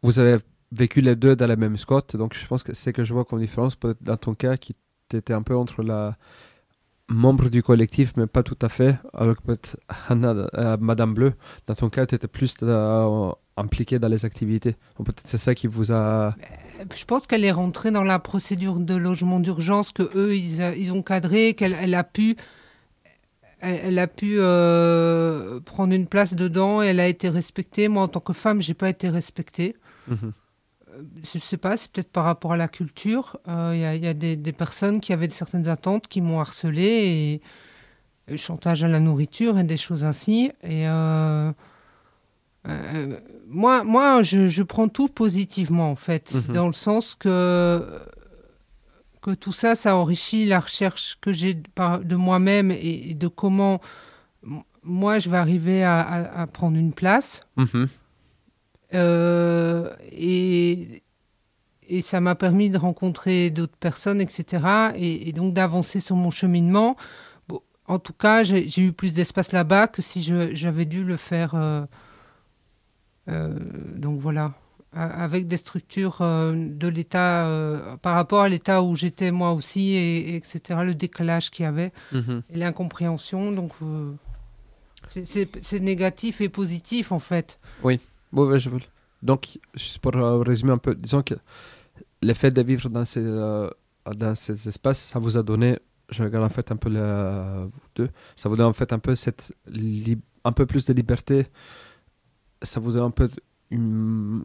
[0.00, 0.38] vous avez
[0.72, 3.26] vécu les deux dans la même squat, donc je pense que c'est que je vois
[3.26, 4.74] comme différence, peut-être dans ton cas, qui
[5.12, 6.16] était un peu entre la
[7.10, 9.76] membre du collectif, mais pas tout à fait, alors que peut-être
[10.10, 11.34] euh, Madame Bleu,
[11.66, 14.76] dans ton cas, tu étais plus euh, impliquée dans les activités.
[14.96, 16.34] Peut-être c'est ça qui vous a.
[16.94, 20.92] Je pense qu'elle est rentrée dans la procédure de logement d'urgence que eux ils, ils
[20.92, 22.36] ont cadré, qu'elle elle a pu,
[23.60, 26.82] elle, elle a pu euh, prendre une place dedans.
[26.82, 27.88] Et elle a été respectée.
[27.88, 29.76] Moi, en tant que femme, j'ai pas été respectée.
[30.08, 30.32] Mhm.
[31.32, 33.38] Je sais pas, c'est peut-être par rapport à la culture.
[33.48, 36.20] Euh, Il y a, il y a des, des personnes qui avaient certaines attentes qui
[36.20, 37.40] m'ont harcelée
[38.28, 40.52] et, et chantage à la nourriture et des choses ainsi.
[40.62, 41.50] Et euh,
[42.68, 46.54] euh, moi, moi je, je prends tout positivement en fait, Mhm.
[46.54, 47.86] dans le sens que
[49.22, 53.80] que tout ça, ça enrichit la recherche que j'ai de, moi-même et, et de comment
[54.82, 57.40] moi je vais arriver à, à- à prendre une place.
[57.56, 57.88] Mhm.
[58.92, 61.02] Euh, et,
[61.88, 64.62] et ça m'a permis de rencontrer d'autres personnes, etc.
[64.96, 66.96] Et, et donc d'avancer sur mon cheminement.
[67.48, 71.54] Bon, en tout cas, j'ai eu plus d'espace là-bas que si j'avais dû le faire.
[71.54, 71.84] euh,
[73.26, 74.52] donc voilà,
[74.92, 79.90] avec des structures euh, de l'État euh, par rapport à l'État où j'étais moi aussi,
[79.92, 80.60] et, et etc.
[80.84, 82.42] Le décalage qu'il y avait Mhm.
[82.50, 83.50] et l'incompréhension.
[83.52, 84.12] Donc euh,
[85.08, 87.56] C'est- négatif et positif en fait.
[88.32, 88.80] Bon, ouais, je veux-
[89.22, 91.34] Donc, juste pour euh, résumer un peu, disons que
[92.22, 93.70] le fait de vivre dans ces, euh,
[94.16, 95.78] dans ces espaces, ça vous a donné,
[96.10, 98.98] je regarde en fait un peu le, vous deux, ça vous donne en fait un
[98.98, 99.52] peu cette
[100.44, 101.46] un peu plus de liberté,
[102.64, 103.28] ça vous donne un peu
[103.70, 104.44] une,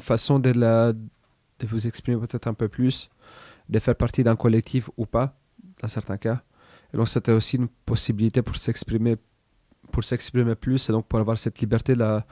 [0.00, 0.94] façon de,
[1.66, 3.10] vous exprimer peut-être un peu plus,
[3.68, 5.36] de faire partie d'un collectif ou pas,
[5.80, 6.42] dans certains cas.
[6.92, 9.16] Et donc, c'était aussi une possibilité pour s'exprimer
[9.92, 12.26] pour s'exprimer plus et donc pour avoir cette liberté là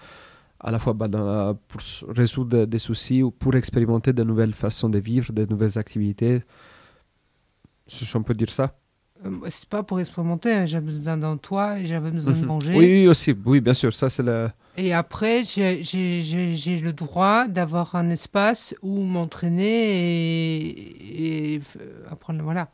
[0.59, 4.99] à la fois bah, pour résoudre des soucis ou pour expérimenter de nouvelles façons de
[4.99, 6.43] vivre, de nouvelles activités.
[7.87, 8.75] Si on peut dire ça.
[9.25, 12.45] Euh, c'est pas pour expérimenter, hein, j'avais besoin d'un toit, j'avais besoin de Mhm.
[12.47, 12.75] manger.
[12.75, 13.35] Oui, oui, aussi.
[13.45, 13.95] Oui, bien sûr.
[13.95, 14.51] Ça, c'est le.
[14.77, 21.79] Et après, j'ai- le droit d'avoir un espace où m'entraîner et, et f-
[22.11, 22.69] apprendre, voilà.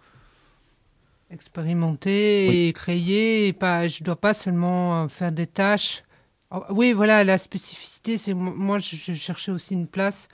[1.31, 2.57] Expérimenter Oui.
[2.69, 3.49] et créer.
[3.49, 6.03] Et pas, je dois pas seulement euh, faire des tâches.
[6.51, 10.27] Oh, oui, voilà, la spécificité, c'est mo- moi, je, je cherchais aussi une place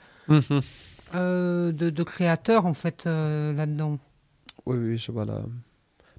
[1.13, 3.99] euh, de, de créateur, en fait, euh, là-dedans.
[4.65, 5.41] Oui, oui, je vois là.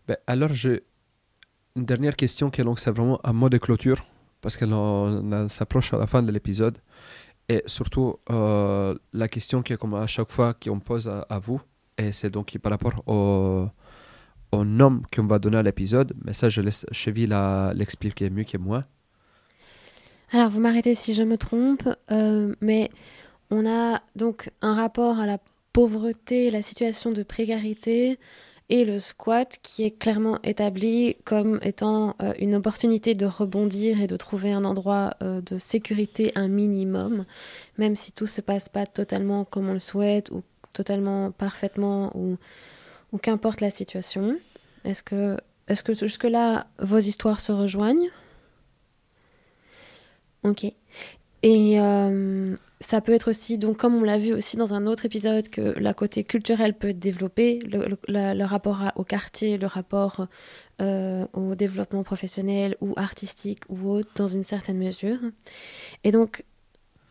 [0.08, 0.82] Ben, alors, j'ai
[1.76, 4.06] une dernière question qui est donc vraiment un mot de clôture
[4.40, 6.78] parce qu'on on s'approche à la fin de l'épisode.
[7.48, 11.38] Et surtout, euh, la question qui est comme à chaque fois qu'on pose à, à
[11.38, 11.60] vous,
[11.96, 13.66] et c'est donc par rapport au,
[14.52, 18.44] au nom qu'on va donner à l'épisode, mais ça, je laisse Chevy la- l'expliquer mieux
[18.44, 18.84] que moi.
[20.32, 22.90] Alors, vous m'arrêtez si je me trompe, euh, mais
[23.50, 25.38] on a donc un rapport à la
[25.72, 28.18] pauvreté, la situation de précarité
[28.70, 34.06] et le squat qui est clairement établi comme étant euh, une opportunité de rebondir et
[34.06, 37.24] de trouver un endroit euh, de sécurité un minimum,
[37.78, 40.42] même si tout se passe pas totalement comme on le souhaite ou
[40.74, 42.36] totalement parfaitement ou,
[43.12, 44.38] ou qu'importe la situation.
[44.84, 45.38] Est-ce que,
[45.68, 48.10] est-ce que jusque-là vos histoires se rejoignent?
[50.44, 50.64] Ok.
[51.42, 55.04] Et euh, ça peut être aussi, donc comme on l'a vu aussi dans un autre
[55.04, 60.28] épisode, que la côté culturel peut être développé, le, rapport au quartier, le rapport
[60.80, 65.18] euh, au développement professionnel ou artistique ou autre, dans une certaine mesure.
[66.04, 66.44] Et donc,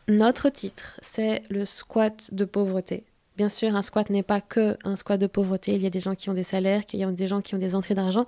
[0.07, 3.03] notre titre, c'est le squat de pauvreté.
[3.36, 5.74] Bien sûr, un squat n'est pas que un squat de pauvreté.
[5.74, 7.59] Il y a des gens qui ont des salaires, y a des gens qui ont
[7.59, 8.26] des entrées d'argent,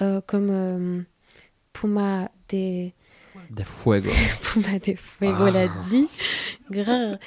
[0.00, 1.02] euh, comme euh,
[1.72, 2.94] Puma des...
[3.50, 4.10] De fuego.
[4.42, 5.50] Puma de Fuego Ah.
[5.50, 6.08] l'a dit.
[6.70, 7.18] Grrr.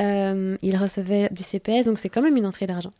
[0.00, 2.92] Euh, il recevait du CPS, donc c'est quand même une entrée d'argent.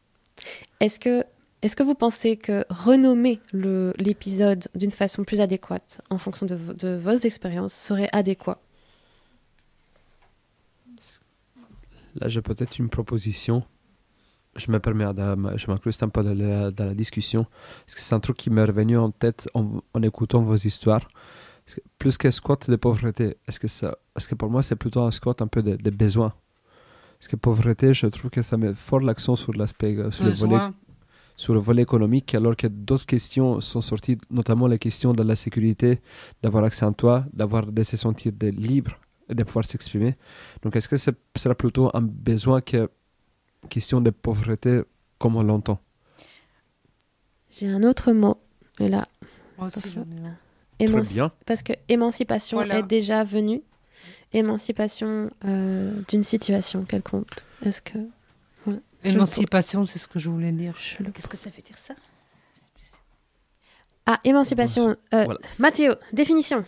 [0.80, 1.24] Est-ce que,
[1.62, 6.72] est que vous pensez que renommer l'épisode d'une façon plus adéquate, en fonction de, vo-
[6.74, 8.58] de vos expériences, serait adéquat?
[12.20, 13.64] Là, j'ai peut-être une proposition.
[14.56, 17.44] Je me permets, de- je m'incruste un peu dans la, dans la discussion.
[17.86, 21.08] Parce que c'est un truc qui m'est revenu en tête en, en écoutant vos histoires.
[21.66, 25.02] Que plus que squat de pauvreté, est-ce que, ça, est-ce que pour moi, c'est plutôt
[25.02, 26.34] un squat un peu de, de besoin?
[27.18, 30.30] Parce que pauvreté, je trouve que ça met fort l'accent sur l'aspect, euh, sur le,
[30.32, 30.74] volet, Besoin.
[31.36, 35.36] sur le volet économique, alors que d'autres questions sont sorties, notamment les questions de la
[35.36, 36.00] sécurité,
[36.42, 38.98] d'avoir accès à un toit, d'avoir, de se sentir de libre
[39.30, 40.16] et de pouvoir s'exprimer.
[40.62, 42.90] Donc, est-ce que ce sera plutôt un besoin que
[43.70, 44.82] question de pauvreté
[45.18, 45.78] comme on l'entend?
[47.50, 48.36] J'ai un autre mot,
[48.80, 49.06] et là,
[49.56, 50.36] Moi aussi, j'en ai un.
[50.80, 51.32] Émanci- bien.
[51.46, 52.78] parce que émancipation Voilà.
[52.78, 53.62] est déjà venue.
[54.32, 57.30] Émancipation euh, d'une situation quelconque.
[57.64, 57.98] Est-ce que
[59.06, 60.74] Émancipation, c'est ce que je voulais dire.
[60.98, 61.10] le...
[61.10, 61.94] Qu'est-ce que ça veut dire ça?
[64.06, 64.96] Ah, émancipation.
[65.12, 65.40] Euh, Voilà.
[65.58, 66.64] Mathéo, définition.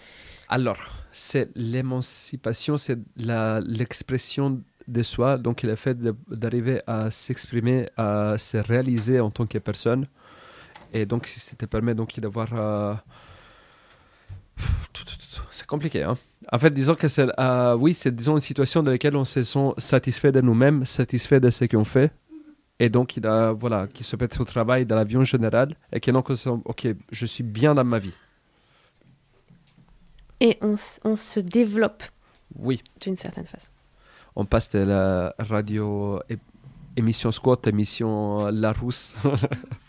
[0.49, 0.79] Alors,
[1.13, 5.99] c'est l'émancipation, c'est l'expression de soi, donc le fait
[6.29, 10.07] d'arriver à s'exprimer, à se réaliser en tant que personne.
[10.93, 12.49] Et donc, si ça te permet donc d'avoir...
[12.55, 12.95] euh,
[15.51, 16.17] C'est compliqué, hein
[16.53, 17.27] En fait, disons que c'est...
[17.39, 21.41] euh, oui, c'est disons une situation dans laquelle on se sent satisfait de nous-mêmes, satisfait
[21.41, 22.13] de ce qu'on fait.
[22.79, 26.11] Et donc, il a, voilà, qui se peut au travail, dans l'avion général, et que
[26.11, 28.13] donc on se ok, je suis bien dans ma vie.
[30.41, 32.03] Et on, on se développe
[32.55, 32.83] Oui.
[33.01, 33.71] d'une certaine façon.
[34.35, 36.21] on passe de la radio
[36.97, 39.17] émission squat, émission Larousse.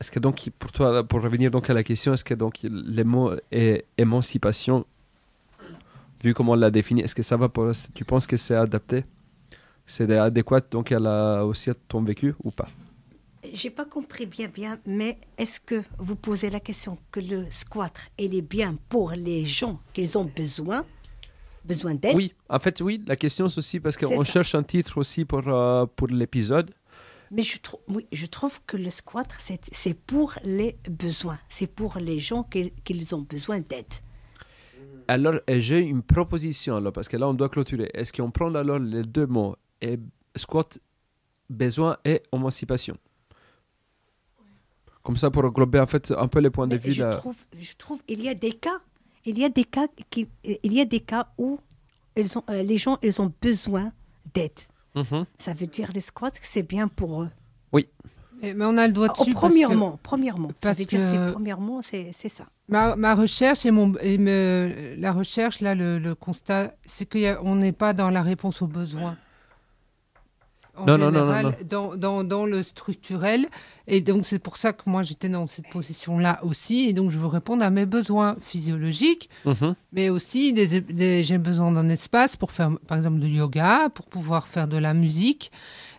[0.00, 3.02] est-ce que donc, pour toi, pour revenir donc à la question, est-ce que donc le
[3.02, 4.84] mot é- émancipation,
[6.22, 9.04] vu comment on l'a défini, est-ce que ça va pour, tu penses que c'est adapté?
[9.86, 12.68] C'est adéquat donc à la, aussi à ton vécu ou pas?
[13.52, 17.96] J'ai pas compris bien, bien, mais est-ce que vous posez la question que le squat,
[18.18, 20.84] il est bien pour les gens qu'ils ont besoin,
[21.64, 23.02] besoin d'aide Oui, en fait, oui.
[23.06, 26.72] La question c'est aussi parce qu'on cherche un titre aussi pour, euh, pour l'épisode.
[27.30, 29.26] Mais je, trouve, oui, je trouve que le squat,
[29.72, 31.38] c'est pour les besoins.
[31.48, 33.92] C'est pour les gens qui, qui ont besoin d'aide.
[35.08, 37.90] Alors, euh, j'ai une proposition, alors, parce que là, on doit clôturer.
[37.94, 39.98] Est-ce qu'on prend alors les deux mots et
[40.34, 40.78] squat,
[41.48, 42.96] besoin et émancipation?
[45.02, 46.90] Comme ça, pour englober en fait un peu les points de vue.
[46.90, 47.16] je, là.
[47.16, 48.80] trouve, je trouve il y a des cas,
[49.24, 51.60] il y a des cas, qui, il y a des cas où
[52.16, 53.92] ils ont, euh, les gens ils ont besoin
[54.34, 54.58] d'aide.
[54.96, 55.24] Mhm.
[55.38, 57.30] Ça veut dire les squats, c'est bien pour eux.
[58.42, 59.32] Mais, mais on a le doigt Au dessus.
[59.32, 60.50] parce que premièrement, premièrement.
[60.62, 62.44] Ça veut dire que- c'est premièrement, c'est c'est ça.
[62.68, 67.54] Ma, ma recherche et, mon, et me- la recherche, là, le, le constat, c'est qu'on
[67.54, 69.16] n'est pas dans la réponse aux besoins.
[70.76, 73.46] En Non, non, non, général, non, Dans, dans, dans le structurel.
[73.86, 76.86] Et donc, c'est pour ça que moi, j'étais dans cette position-là aussi.
[76.88, 79.74] Et donc, je veux répondre à mes besoins physiologiques, Mhm.
[79.92, 84.06] mais aussi des, des- j'ai besoin d'un espace pour faire, par exemple, du yoga, pour
[84.06, 85.50] pouvoir faire de la musique.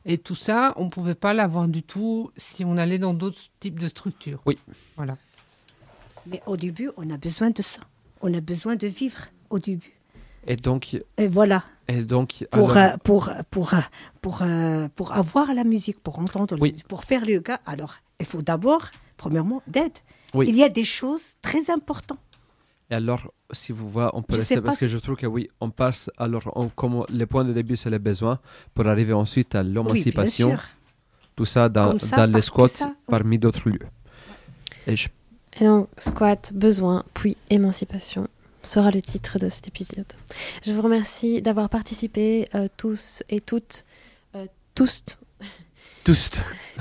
[0.06, 3.40] Et tout ça, on ne pouvait pas l'avoir du tout si on allait dans d'autres
[3.60, 4.42] types de structures.
[4.46, 4.58] Oui.
[4.96, 5.18] Voilà.
[6.26, 7.82] Mais au début, on a besoin de ça.
[8.22, 9.20] On a besoin de vivre
[9.50, 9.94] au début.
[10.46, 13.78] Et donc, Et voilà, et donc pour, alors- euh, pour, pour, euh,
[14.22, 16.72] pour, euh, pour avoir la musique, pour entendre la Oui.
[16.72, 18.84] musique, pour faire le yoga, alors il faut d'abord,
[19.18, 19.92] premièrement, d'aide.
[20.34, 20.48] Oui.
[20.50, 22.20] Il y a des choses très importantes.
[22.90, 25.50] Et alors, si vous voyez, on peut Je rester parce que je trouve que oui,
[25.62, 28.40] on passe alors on, comme le point de début c'est les besoins
[28.74, 30.58] pour arriver ensuite à l'émancipation,
[31.36, 32.94] tout ça dans, Comme ça, dans les squats ça, oui.
[33.10, 33.88] parmi d'autres lieux.
[34.88, 35.10] Et je-
[35.60, 38.28] Et donc, squat, besoin, puis émancipation
[38.68, 40.06] sera le titre de cet épisode.
[40.66, 43.86] Je vous remercie d'avoir participé euh, tous et toutes,
[44.36, 44.46] euh,
[44.76, 45.18] tous,
[46.08, 46.30] Tous.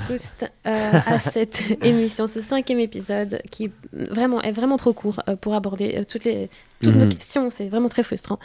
[0.07, 0.33] tous
[0.65, 5.53] euh, à cette émission, ce cinquième épisode qui vraiment est vraiment trop court euh, pour
[5.53, 6.49] aborder euh, toutes les
[6.81, 7.13] toutes nos Mhm.
[7.13, 7.49] questions.
[7.49, 8.39] C'est vraiment très frustrant.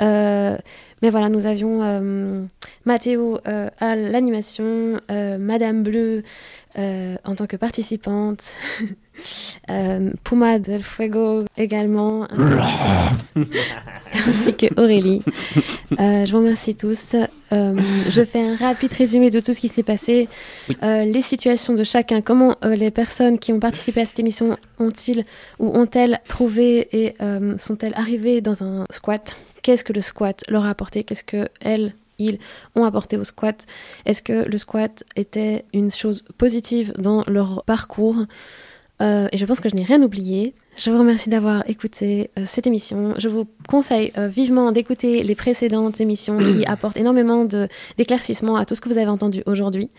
[0.00, 0.56] Euh,
[1.00, 2.46] mais voilà, nous avions
[2.84, 6.22] Mathéo à l'animation, Madame Bleu
[6.78, 8.44] euh, en tant que participante,
[10.24, 12.28] Puma del Fuego également,
[14.26, 15.22] ainsi, que Aurélie.
[15.98, 17.16] Je vous remercie tous.
[17.52, 17.74] Euh,
[18.08, 20.28] je fais un rapide résumé de tout ce qui s'est passé,
[20.68, 20.76] Oui.
[20.82, 24.56] Euh, les situations de chacun, comment euh, les personnes qui ont participé à cette émission
[24.78, 25.24] ont-ils
[25.58, 27.14] ou ont-elles trouvé et
[27.58, 29.36] sont-elles arrivées dans un squat?
[29.62, 31.04] Qu'est-ce que le squat leur a apporté?
[31.04, 32.38] Qu'est-ce que elles, ils
[32.74, 33.66] ont apporté au squat?
[34.06, 38.16] Est-ce que le squat était une chose positive dans leur parcours?
[39.00, 40.54] Et je pense que je n'ai rien oublié.
[40.76, 43.14] Je vous remercie d'avoir écouté euh, cette émission.
[43.18, 47.68] Je vous conseille euh, vivement d'écouter les précédentes émissions qui apportent énormément de-
[47.98, 49.90] d'éclaircissements à tout ce que vous avez entendu aujourd'hui.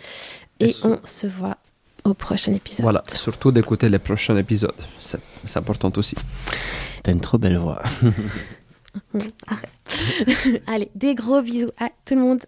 [0.59, 1.57] Et on se voit
[2.05, 2.81] au prochain épisode.
[2.81, 5.19] voilà, surtout d'écouter les prochains épisodes, c'est
[5.57, 6.15] important aussi.
[7.01, 7.81] T'as une trop belle voix.
[10.67, 12.43] Allez, des gros bisous à tout le monde.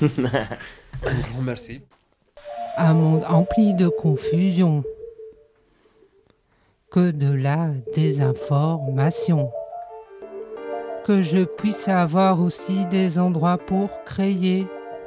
[0.02, 1.80] Un grand merci.
[2.76, 4.82] Un monde empli de confusion.
[6.90, 9.52] Que de la désinformation.
[11.04, 14.66] Que je puisse avoir aussi des endroits pour créer,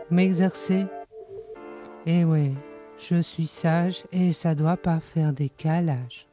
[0.09, 0.85] m'exercer.
[2.05, 2.53] Et ouais,
[2.97, 6.29] je suis sage et ça doit pas faire des calages.